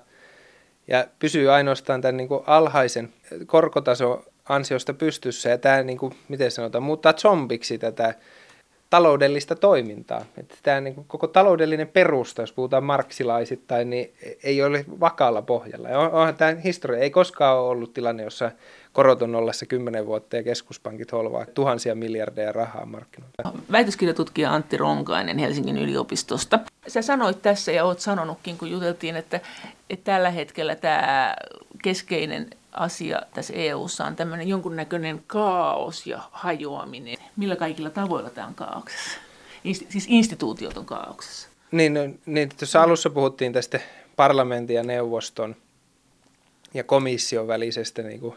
[0.87, 3.13] ja pysyy ainoastaan tämän niin kuin alhaisen
[3.45, 8.13] korkotason ansiosta pystyssä ja tämä, niin kuin, miten sanotaan, muuttaa zombiksi tätä
[8.89, 10.25] taloudellista toimintaa.
[10.37, 15.89] Että tämä niin kuin, koko taloudellinen perusta, jos puhutaan marksilaisittain, niin ei ole vakaalla pohjalla.
[15.89, 18.51] Ja onhan tämä historia, ei koskaan ole ollut tilanne, jossa
[18.93, 23.43] korot on ollessa kymmenen vuotta ja keskuspankit holvaa tuhansia miljardeja rahaa markkinoilta.
[23.71, 26.59] Väitöskirjatutkija Antti Ronkainen Helsingin yliopistosta.
[26.87, 29.39] Sä sanoit tässä ja oot sanonutkin, kun juteltiin, että,
[29.89, 31.35] että tällä hetkellä tämä
[31.83, 37.17] keskeinen asia tässä EU:ssa on tämmöinen jonkunnäköinen kaos ja hajoaminen.
[37.37, 39.17] Millä kaikilla tavoilla tämä on kaauksessa?
[39.63, 41.49] Siis instituutiot on kaauksessa.
[41.71, 43.79] Niin, no, niin tuossa alussa puhuttiin tästä
[44.15, 45.55] parlamentin ja neuvoston
[46.73, 48.35] ja komission välisestä niin kuin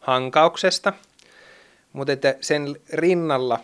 [0.00, 0.92] hankauksesta,
[1.92, 3.60] mutta että sen rinnalla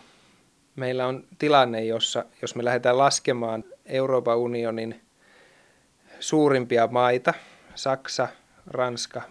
[0.75, 5.01] meillä on tilanne, jossa jos me lähdetään laskemaan Euroopan unionin
[6.19, 7.33] suurimpia maita,
[7.75, 8.27] Saksa,
[8.67, 9.21] Ranska,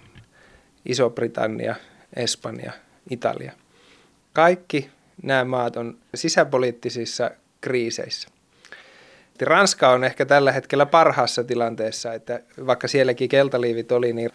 [0.86, 1.74] Iso-Britannia,
[2.16, 2.72] Espanja,
[3.10, 3.52] Italia.
[4.32, 4.90] Kaikki
[5.22, 7.30] nämä maat on sisäpoliittisissa
[7.60, 8.28] kriiseissä.
[9.42, 14.30] Ranska on ehkä tällä hetkellä parhaassa tilanteessa, että vaikka sielläkin keltaliivit oli, niin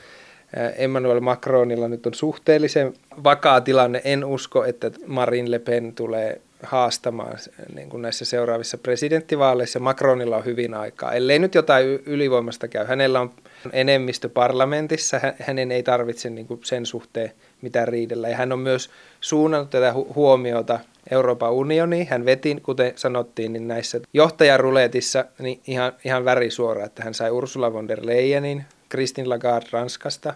[0.75, 2.93] Emmanuel Macronilla nyt on suhteellisen
[3.23, 4.01] vakaa tilanne.
[4.03, 7.37] En usko, että Marine Le Pen tulee haastamaan
[7.75, 9.79] niin kuin näissä seuraavissa presidenttivaaleissa.
[9.79, 12.85] Macronilla on hyvin aikaa, ellei nyt jotain ylivoimasta käy.
[12.85, 13.31] Hänellä on
[13.71, 17.31] enemmistö parlamentissa, hänen ei tarvitse niin kuin sen suhteen
[17.61, 18.29] mitään riidellä.
[18.29, 18.89] Ja hän on myös
[19.21, 20.79] suunnannut tätä huomiota
[21.11, 22.07] Euroopan unioniin.
[22.09, 27.73] Hän veti, kuten sanottiin, niin näissä johtajaruletissa niin ihan, ihan värisuora, että hän sai Ursula
[27.73, 30.33] von der Leyenin, Christine Lagarde Ranskasta,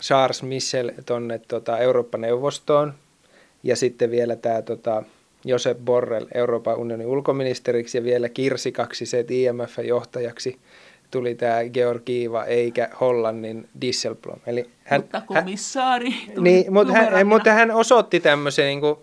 [0.00, 2.94] Charles Michel tuonne tota, Eurooppa-neuvostoon
[3.62, 5.02] ja sitten vielä tämä tota,
[5.44, 10.58] Josep Borrell Euroopan unionin ulkoministeriksi ja vielä Kirsi Kaksiset IMF-johtajaksi
[11.10, 14.40] tuli tämä Georgiiva eikä Hollannin Disselblom.
[14.46, 18.96] Eli hän, mutta komissaari hän, niin, mutta, hän, mutta hän osoitti tämmöisen niin kuin,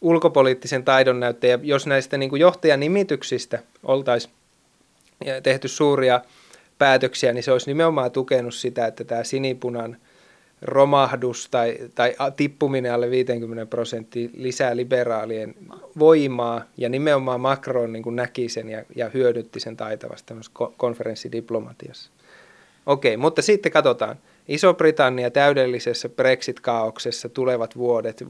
[0.00, 1.58] ulkopoliittisen taidon näyttäjä.
[1.62, 4.34] Jos näistä niin kuin johtajanimityksistä oltaisiin
[5.42, 6.20] tehty suuria
[6.78, 9.96] päätöksiä, niin se olisi nimenomaan tukenut sitä, että tämä sinipunan
[10.64, 15.54] romahdus tai, tai tippuminen alle 50 prosenttia lisää liberaalien
[15.98, 20.34] voimaa ja nimenomaan Macron niin kuin näki sen ja, ja hyödytti sen taitavasti
[20.76, 22.10] konferenssidiplomatiassa.
[22.86, 24.16] Okei, mutta sitten katsotaan.
[24.48, 28.24] Iso-Britannia täydellisessä Brexit-kaauksessa tulevat vuodet,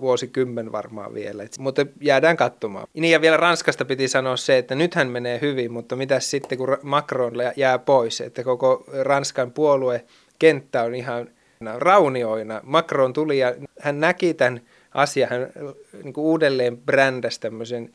[0.00, 2.86] vuosikymmen varmaan vielä, Et, mutta jäädään katsomaan.
[2.94, 6.78] Niin ja vielä Ranskasta piti sanoa se, että nythän menee hyvin, mutta mitä sitten kun
[6.82, 10.04] Macron jää pois, että koko Ranskan puolue
[10.38, 11.28] kenttä on ihan
[11.78, 12.60] raunioina.
[12.64, 14.60] Macron tuli ja hän näki tämän
[14.94, 15.52] asian, hän
[16.02, 17.92] niin kuin uudelleen brändäsi tämmöisen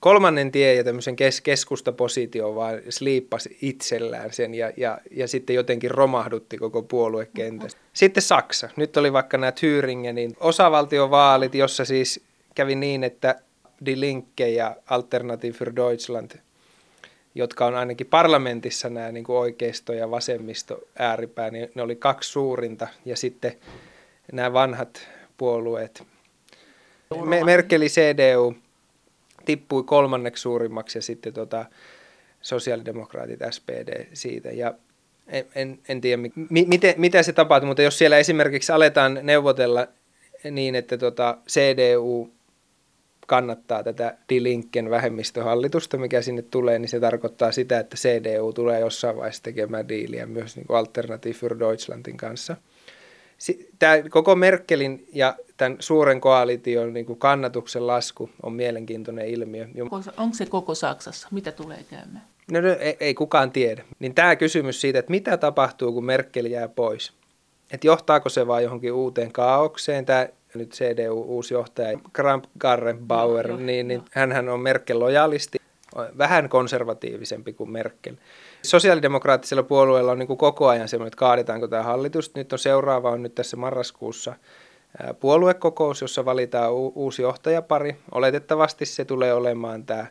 [0.00, 5.90] kolmannen tien ja tämmöisen kes- keskustapositio vaan sliippasi itsellään sen ja, ja, ja sitten jotenkin
[5.90, 7.66] romahdutti koko puoluekenttä.
[7.92, 8.68] Sitten Saksa.
[8.76, 12.24] Nyt oli vaikka nämä Thüringenin osavaltiovaalit, jossa siis
[12.54, 13.40] kävi niin, että
[13.86, 16.30] Die Linke ja Alternative für Deutschland,
[17.34, 22.30] jotka on ainakin parlamentissa nämä niin kuin oikeisto ja vasemmisto ääripää, niin ne oli kaksi
[22.30, 23.52] suurinta ja sitten
[24.32, 26.02] nämä vanhat puolueet,
[27.44, 28.54] Merkeli CDU,
[29.44, 31.64] tippui kolmanneksi suurimmaksi ja sitten tota,
[32.42, 34.50] sosiaalidemokraatit SPD siitä.
[34.50, 34.74] Ja
[35.28, 39.86] en, en, en tiedä, mi, miten, mitä se tapahtuu, mutta jos siellä esimerkiksi aletaan neuvotella
[40.50, 42.30] niin, että tota CDU
[43.32, 49.16] kannattaa tätä Dilinken vähemmistöhallitusta, mikä sinne tulee, niin se tarkoittaa sitä, että CDU tulee jossain
[49.16, 52.56] vaiheessa tekemään diiliä myös niin Alternative für Deutschlandin kanssa–
[53.78, 59.68] tämä koko Merkelin ja tämän suuren koalition niin kuin kannatuksen lasku on mielenkiintoinen ilmiö.
[60.16, 61.28] Onko se koko Saksassa?
[61.30, 62.24] Mitä tulee käymään?
[62.52, 63.84] No, no ei, ei kukaan tiedä.
[63.98, 67.12] Niin tämä kysymys siitä, että mitä tapahtuu, kun Merkel jää pois.
[67.70, 70.28] Että johtaako se vaan johonkin uuteen kaaukseen, tämä
[70.58, 75.58] nyt CDU uusi johtaja Kramp Garrenbauer, no, niin, niin hän on Merkel lojalisti,
[76.18, 78.14] vähän konservatiivisempi kuin Merkel.
[78.62, 82.34] Sosiaalidemokraattisella puolueella on niin kuin koko ajan semmoinen, että kaadetaanko tämä hallitus.
[82.34, 84.34] Nyt on seuraava on nyt tässä marraskuussa
[85.20, 87.96] puoluekokous, jossa valitaan u- uusi johtajapari.
[88.12, 90.06] Oletettavasti se tulee olemaan tämä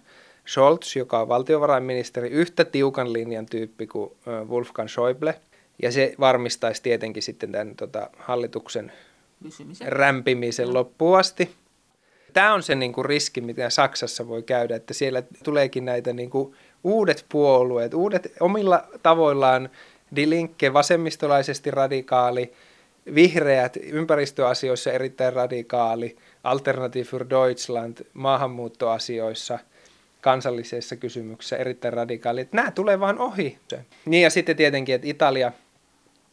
[0.48, 4.12] Scholz, joka on valtiovarainministeri, yhtä tiukan linjan tyyppi kuin
[4.48, 5.36] Wolfgang Schäuble.
[5.82, 8.92] Ja se varmistaisi tietenkin sitten tämän tota, hallituksen
[9.44, 9.88] Pysymisen.
[9.88, 11.56] rämpimisen loppuun asti.
[12.34, 16.30] Tämä on se niin kuin riski, mitä Saksassa voi käydä, että siellä tuleekin näitä niin
[16.30, 19.70] kuin uudet puolueet, uudet omilla tavoillaan
[20.16, 22.54] Die Linke, vasemmistolaisesti radikaali,
[23.16, 29.60] vihreät ympäristöasioissa erittäin radikaali, Alternative für Deutschland maahanmuuttoasioissa,
[30.22, 32.42] kansallisessa kysymyksessä erittäin radikaali.
[32.42, 33.58] Että nämä tulee vaan ohi.
[34.06, 35.52] Niin ja sitten tietenkin, että Italia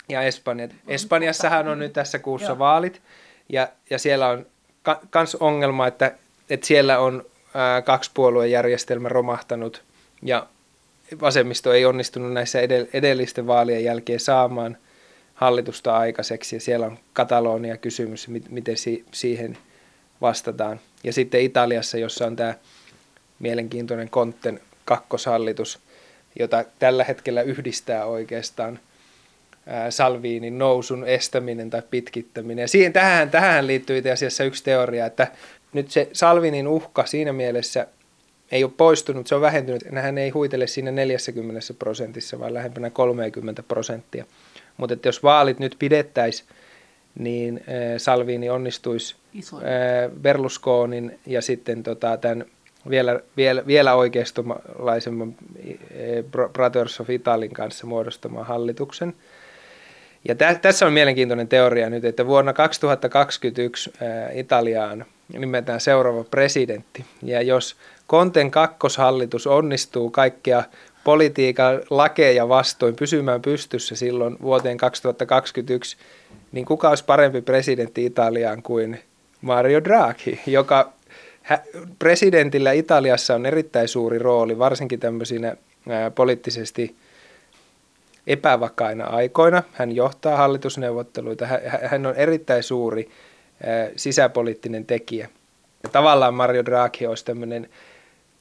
[0.08, 0.68] ja Espanja.
[0.86, 3.02] Espanjassahan on nyt tässä kuussa vaalit
[3.48, 4.46] ja, ja siellä on
[5.14, 6.14] myös ongelma, että,
[6.50, 9.82] että siellä on ää, kaksi puoluejärjestelmä romahtanut
[10.22, 10.46] ja
[11.20, 12.58] vasemmisto ei onnistunut näissä
[12.92, 14.76] edellisten vaalien jälkeen saamaan
[15.34, 18.76] hallitusta aikaiseksi ja siellä on Katalonia kysymys, miten
[19.12, 19.58] siihen
[20.20, 20.80] vastataan.
[21.04, 22.54] Ja sitten Italiassa, jossa on tämä
[23.38, 25.78] mielenkiintoinen Kontten kakkoshallitus,
[26.38, 28.80] jota tällä hetkellä yhdistää oikeastaan
[29.90, 32.62] Salviinin nousun estäminen tai pitkittäminen.
[32.62, 35.26] Ja siihen, tähän, tähän liittyy itse asiassa yksi teoria, että
[35.72, 37.86] nyt se Salvinin uhka siinä mielessä
[38.52, 39.82] ei ole poistunut, se on vähentynyt.
[39.94, 44.24] Hän ei huitele siinä 40 prosentissa, vaan lähempänä 30 prosenttia.
[44.76, 46.48] Mutta jos vaalit nyt pidettäisiin,
[47.18, 47.64] niin
[47.98, 49.60] Salvini onnistuisi äh,
[50.20, 52.44] Berlusconin ja sitten tota, tämän
[52.90, 55.34] vielä, vielä, vielä oikeistolaisemman
[56.52, 59.14] Brothers of Italin kanssa muodostamaan hallituksen.
[60.28, 65.04] Ja tä, tässä on mielenkiintoinen teoria nyt, että vuonna 2021 äh, Italiaan
[65.38, 67.04] nimetään seuraava presidentti.
[67.22, 67.76] Ja jos
[68.08, 70.62] Konten kakkoshallitus onnistuu kaikkia
[71.04, 75.96] politiikan lakeja vastoin pysymään pystyssä silloin vuoteen 2021,
[76.52, 79.00] niin kuka olisi parempi presidentti Italiaan kuin
[79.40, 80.92] Mario Draghi, joka
[81.98, 85.56] presidentillä Italiassa on erittäin suuri rooli, varsinkin tämmöisinä
[86.14, 86.96] poliittisesti
[88.28, 89.62] epävakaina aikoina.
[89.72, 91.46] Hän johtaa hallitusneuvotteluita,
[91.84, 93.10] hän on erittäin suuri
[93.96, 95.28] sisäpoliittinen tekijä.
[95.82, 97.68] Ja tavallaan Mario Draghi olisi tämmöinen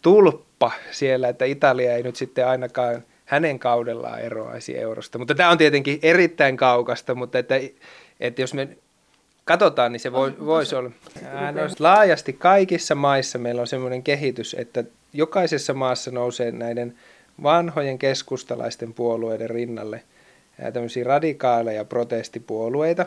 [0.02, 5.18] tulppa siellä, että Italia ei nyt sitten ainakaan hänen kaudellaan eroaisi eurosta.
[5.18, 7.56] Mutta tämä on tietenkin erittäin kaukasta, mutta että,
[8.20, 8.68] että jos me
[9.46, 10.92] katsotaan, niin se voi, voisi olla.
[11.80, 14.84] Laajasti kaikissa maissa meillä on sellainen kehitys, että
[15.14, 16.96] jokaisessa maassa nousee näiden
[17.44, 20.04] vanhojen keskustalaisten puolueiden rinnalle
[20.74, 23.06] tämmöisiä radikaaleja protestipuolueita,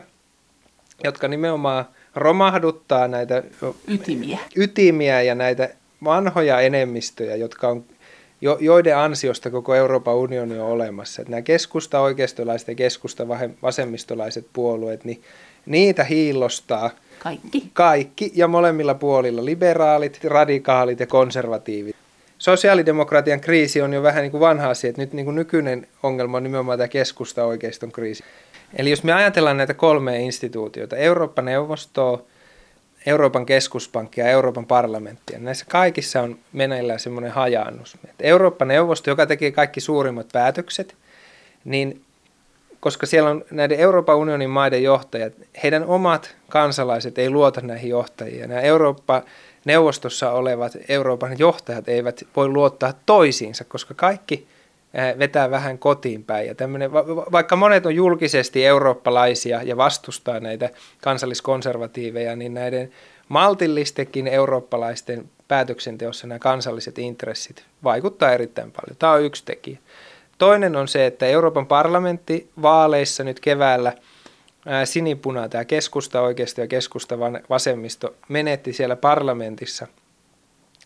[1.03, 3.43] jotka nimenomaan romahduttaa näitä
[3.87, 5.69] ytimiä, ytimiä ja näitä
[6.03, 7.83] vanhoja enemmistöjä, jotka on
[8.41, 11.21] jo, joiden ansiosta koko Euroopan unioni on olemassa.
[11.21, 13.27] Että nämä keskusta oikeistolaiset ja keskusta
[13.61, 15.21] vasemmistolaiset puolueet, niin
[15.65, 17.69] niitä hiillostaa kaikki.
[17.73, 21.95] kaikki ja molemmilla puolilla liberaalit, radikaalit ja konservatiivit.
[22.41, 26.37] Sosiaalidemokratian kriisi on jo vähän niin kuin vanha asia, että nyt niin kuin nykyinen ongelma
[26.37, 28.23] on nimenomaan tämä keskusta oikeiston kriisi.
[28.75, 32.21] Eli jos me ajatellaan näitä kolmea instituutiota, Eurooppa-neuvostoa,
[33.05, 35.33] Euroopan keskuspankki ja Euroopan parlamentti.
[35.37, 37.97] Näissä kaikissa on meneillään semmoinen hajaannus.
[38.19, 40.95] Eurooppa-neuvosto, joka tekee kaikki suurimmat päätökset,
[41.65, 42.01] niin
[42.79, 45.33] koska siellä on näiden Euroopan unionin maiden johtajat,
[45.63, 48.49] heidän omat kansalaiset ei luota näihin johtajiin.
[48.49, 48.61] Nämä
[49.65, 54.47] Eurooppa-neuvostossa olevat Euroopan johtajat eivät voi luottaa toisiinsa, koska kaikki
[55.19, 56.47] vetää vähän kotiin päin.
[56.47, 56.55] Ja
[57.31, 60.69] vaikka monet on julkisesti eurooppalaisia ja vastustaa näitä
[61.01, 62.91] kansalliskonservatiiveja, niin näiden
[63.29, 68.97] maltillistekin eurooppalaisten päätöksenteossa nämä kansalliset intressit vaikuttaa erittäin paljon.
[68.99, 69.77] Tämä on yksi tekijä.
[70.37, 73.93] Toinen on se, että Euroopan parlamentti vaaleissa nyt keväällä
[74.85, 79.87] sinipuna, tämä keskusta oikeisto ja keskusta vasemmisto, menetti siellä parlamentissa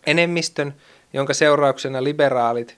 [0.05, 0.73] enemmistön,
[1.13, 2.77] jonka seurauksena liberaalit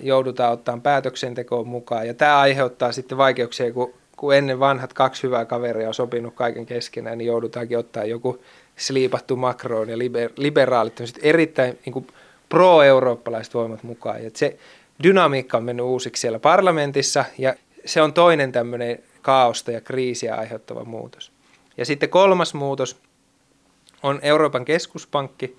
[0.00, 2.06] joudutaan ottamaan päätöksentekoon mukaan.
[2.06, 6.66] Ja tämä aiheuttaa sitten vaikeuksia, kun, kun ennen vanhat kaksi hyvää kaveria on sopinut kaiken
[6.66, 8.42] keskenään, niin joudutaankin ottaa joku
[8.76, 12.06] sliipattu Macron ja liber, liberaalit erittäin niin
[12.48, 14.24] pro-eurooppalaiset voimat mukaan.
[14.24, 14.56] Ja se
[15.02, 17.54] dynamiikka on mennyt uusiksi siellä parlamentissa ja
[17.86, 21.32] se on toinen tämmöinen kaaosta ja kriisiä aiheuttava muutos.
[21.76, 23.00] Ja sitten kolmas muutos
[24.02, 25.56] on Euroopan keskuspankki,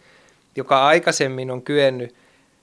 [0.56, 2.16] joka aikaisemmin on kyennyt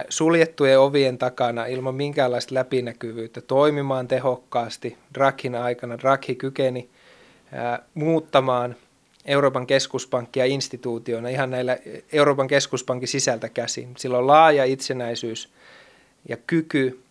[0.08, 4.96] suljettujen ovien takana ilman minkäänlaista läpinäkyvyyttä toimimaan tehokkaasti.
[5.14, 6.88] Draghin aikana Draghi kykeni
[7.94, 8.76] muuttamaan
[9.24, 11.78] Euroopan keskuspankkia instituutiona ihan näillä
[12.12, 13.88] Euroopan keskuspankin sisältä käsin.
[13.96, 15.48] Sillä on laaja itsenäisyys
[16.28, 17.03] ja kyky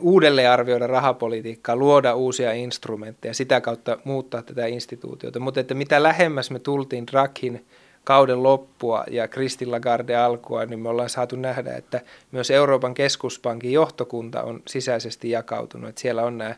[0.00, 5.40] uudelleen arvioida rahapolitiikkaa, luoda uusia instrumentteja, sitä kautta muuttaa tätä instituutiota.
[5.40, 7.64] Mutta että mitä lähemmäs me tultiin Draghin
[8.04, 12.00] kauden loppua ja Kristin Lagarde alkua, niin me ollaan saatu nähdä, että
[12.32, 15.88] myös Euroopan keskuspankin johtokunta on sisäisesti jakautunut.
[15.88, 16.54] Että siellä on nämä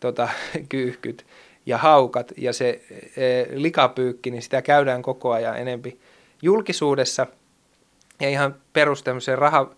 [0.00, 0.28] tota,
[0.68, 1.26] kyyhkyt
[1.66, 2.80] ja haukat ja se
[3.16, 6.00] e, likapyykki, niin sitä käydään koko ajan enempi
[6.42, 7.26] julkisuudessa.
[8.20, 9.04] Ja ihan perus
[9.36, 9.70] raha,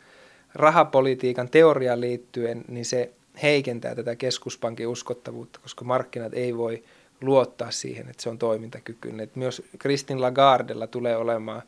[0.55, 3.11] rahapolitiikan teoriaan liittyen, niin se
[3.43, 6.83] heikentää tätä keskuspankin uskottavuutta, koska markkinat ei voi–
[7.21, 9.21] luottaa siihen, että se on toimintakykyinen.
[9.21, 11.63] Että myös Kristin Lagardella tulee olemaan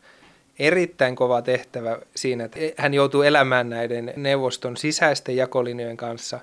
[0.58, 6.40] erittäin kova tehtävä siinä, että hän joutuu elämään näiden neuvoston sisäisten jakolinjojen kanssa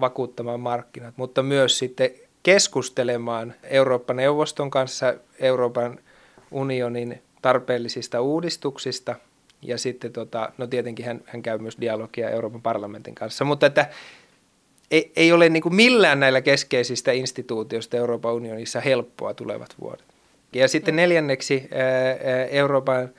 [0.00, 2.10] vakuuttamaan markkinat, mutta myös sitten
[2.42, 5.98] keskustelemaan Eurooppa-neuvoston kanssa Euroopan
[6.50, 9.14] unionin tarpeellisista uudistuksista
[9.62, 13.86] ja sitten tota, no tietenkin hän, hän käy myös dialogia Euroopan parlamentin kanssa, mutta että
[14.90, 20.04] ei, ei ole niin kuin millään näillä keskeisistä instituutioista Euroopan unionissa helppoa tulevat vuodet.
[20.52, 20.96] Ja sitten mm.
[20.96, 21.68] neljänneksi
[22.50, 23.10] Euroopan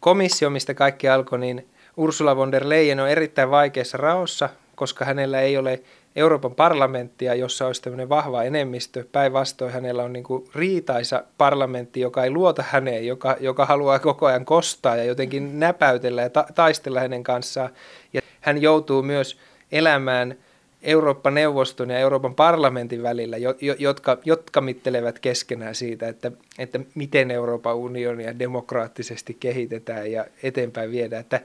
[0.00, 5.40] komissio, mistä kaikki alkoi, niin Ursula von der Leyen on erittäin vaikeassa raossa, koska hänellä
[5.40, 5.82] ei ole
[6.16, 9.04] Euroopan parlamenttia, jossa olisi tämmöinen vahva enemmistö.
[9.12, 14.26] Päinvastoin hänellä on niin kuin riitaisa parlamentti, joka ei luota häneen, joka, joka haluaa koko
[14.26, 17.70] ajan kostaa ja jotenkin näpäytellä ja ta- taistella hänen kanssaan.
[18.12, 19.38] Ja hän joutuu myös
[19.72, 20.34] elämään–
[20.82, 23.36] Eurooppa-neuvoston ja Euroopan parlamentin välillä,
[23.78, 31.20] jotka, jotka mittelevät keskenään siitä, että, että miten Euroopan unionia demokraattisesti kehitetään ja eteenpäin viedään.
[31.20, 31.40] Että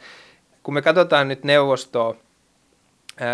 [0.64, 2.16] kun me katsotaan nyt neuvostoa,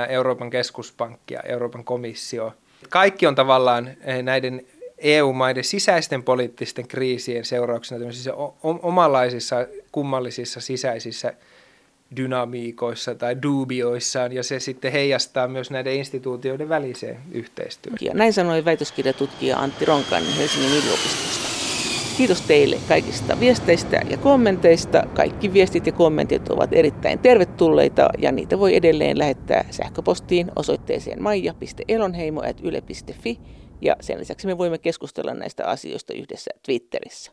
[0.10, 2.54] Euroopan keskuspankkia, Euroopan komissio,
[2.90, 3.90] kaikki on tavallaan
[4.24, 4.66] näiden
[4.98, 9.56] EU-maiden sisäisten poliittisten kriisien seurauksena tämmöisissä omanlaisissa
[9.92, 11.34] kummallisissa sisäisissä
[12.16, 17.98] dynamiikoissa tai dubioissaan, ja se sitten heijastaa myös näiden instituutioiden väliseen yhteistyöhön.
[18.02, 21.51] Ja näin sanoi väitöskirjatutkija Antti Ronkainen Helsingin yliopistosta.
[22.18, 25.04] Kiitos teille kaikista viesteistä ja kommenteista.
[25.14, 33.40] Kaikki viestit ja kommentit ovat erittäin tervetulleita ja niitä voi edelleen lähettää sähköpostiin osoitteeseen maija.elonheimo.yle.fi
[33.82, 37.30] ja sen lisäksi me voimme keskustella näistä asioista yhdessä Twitterissä.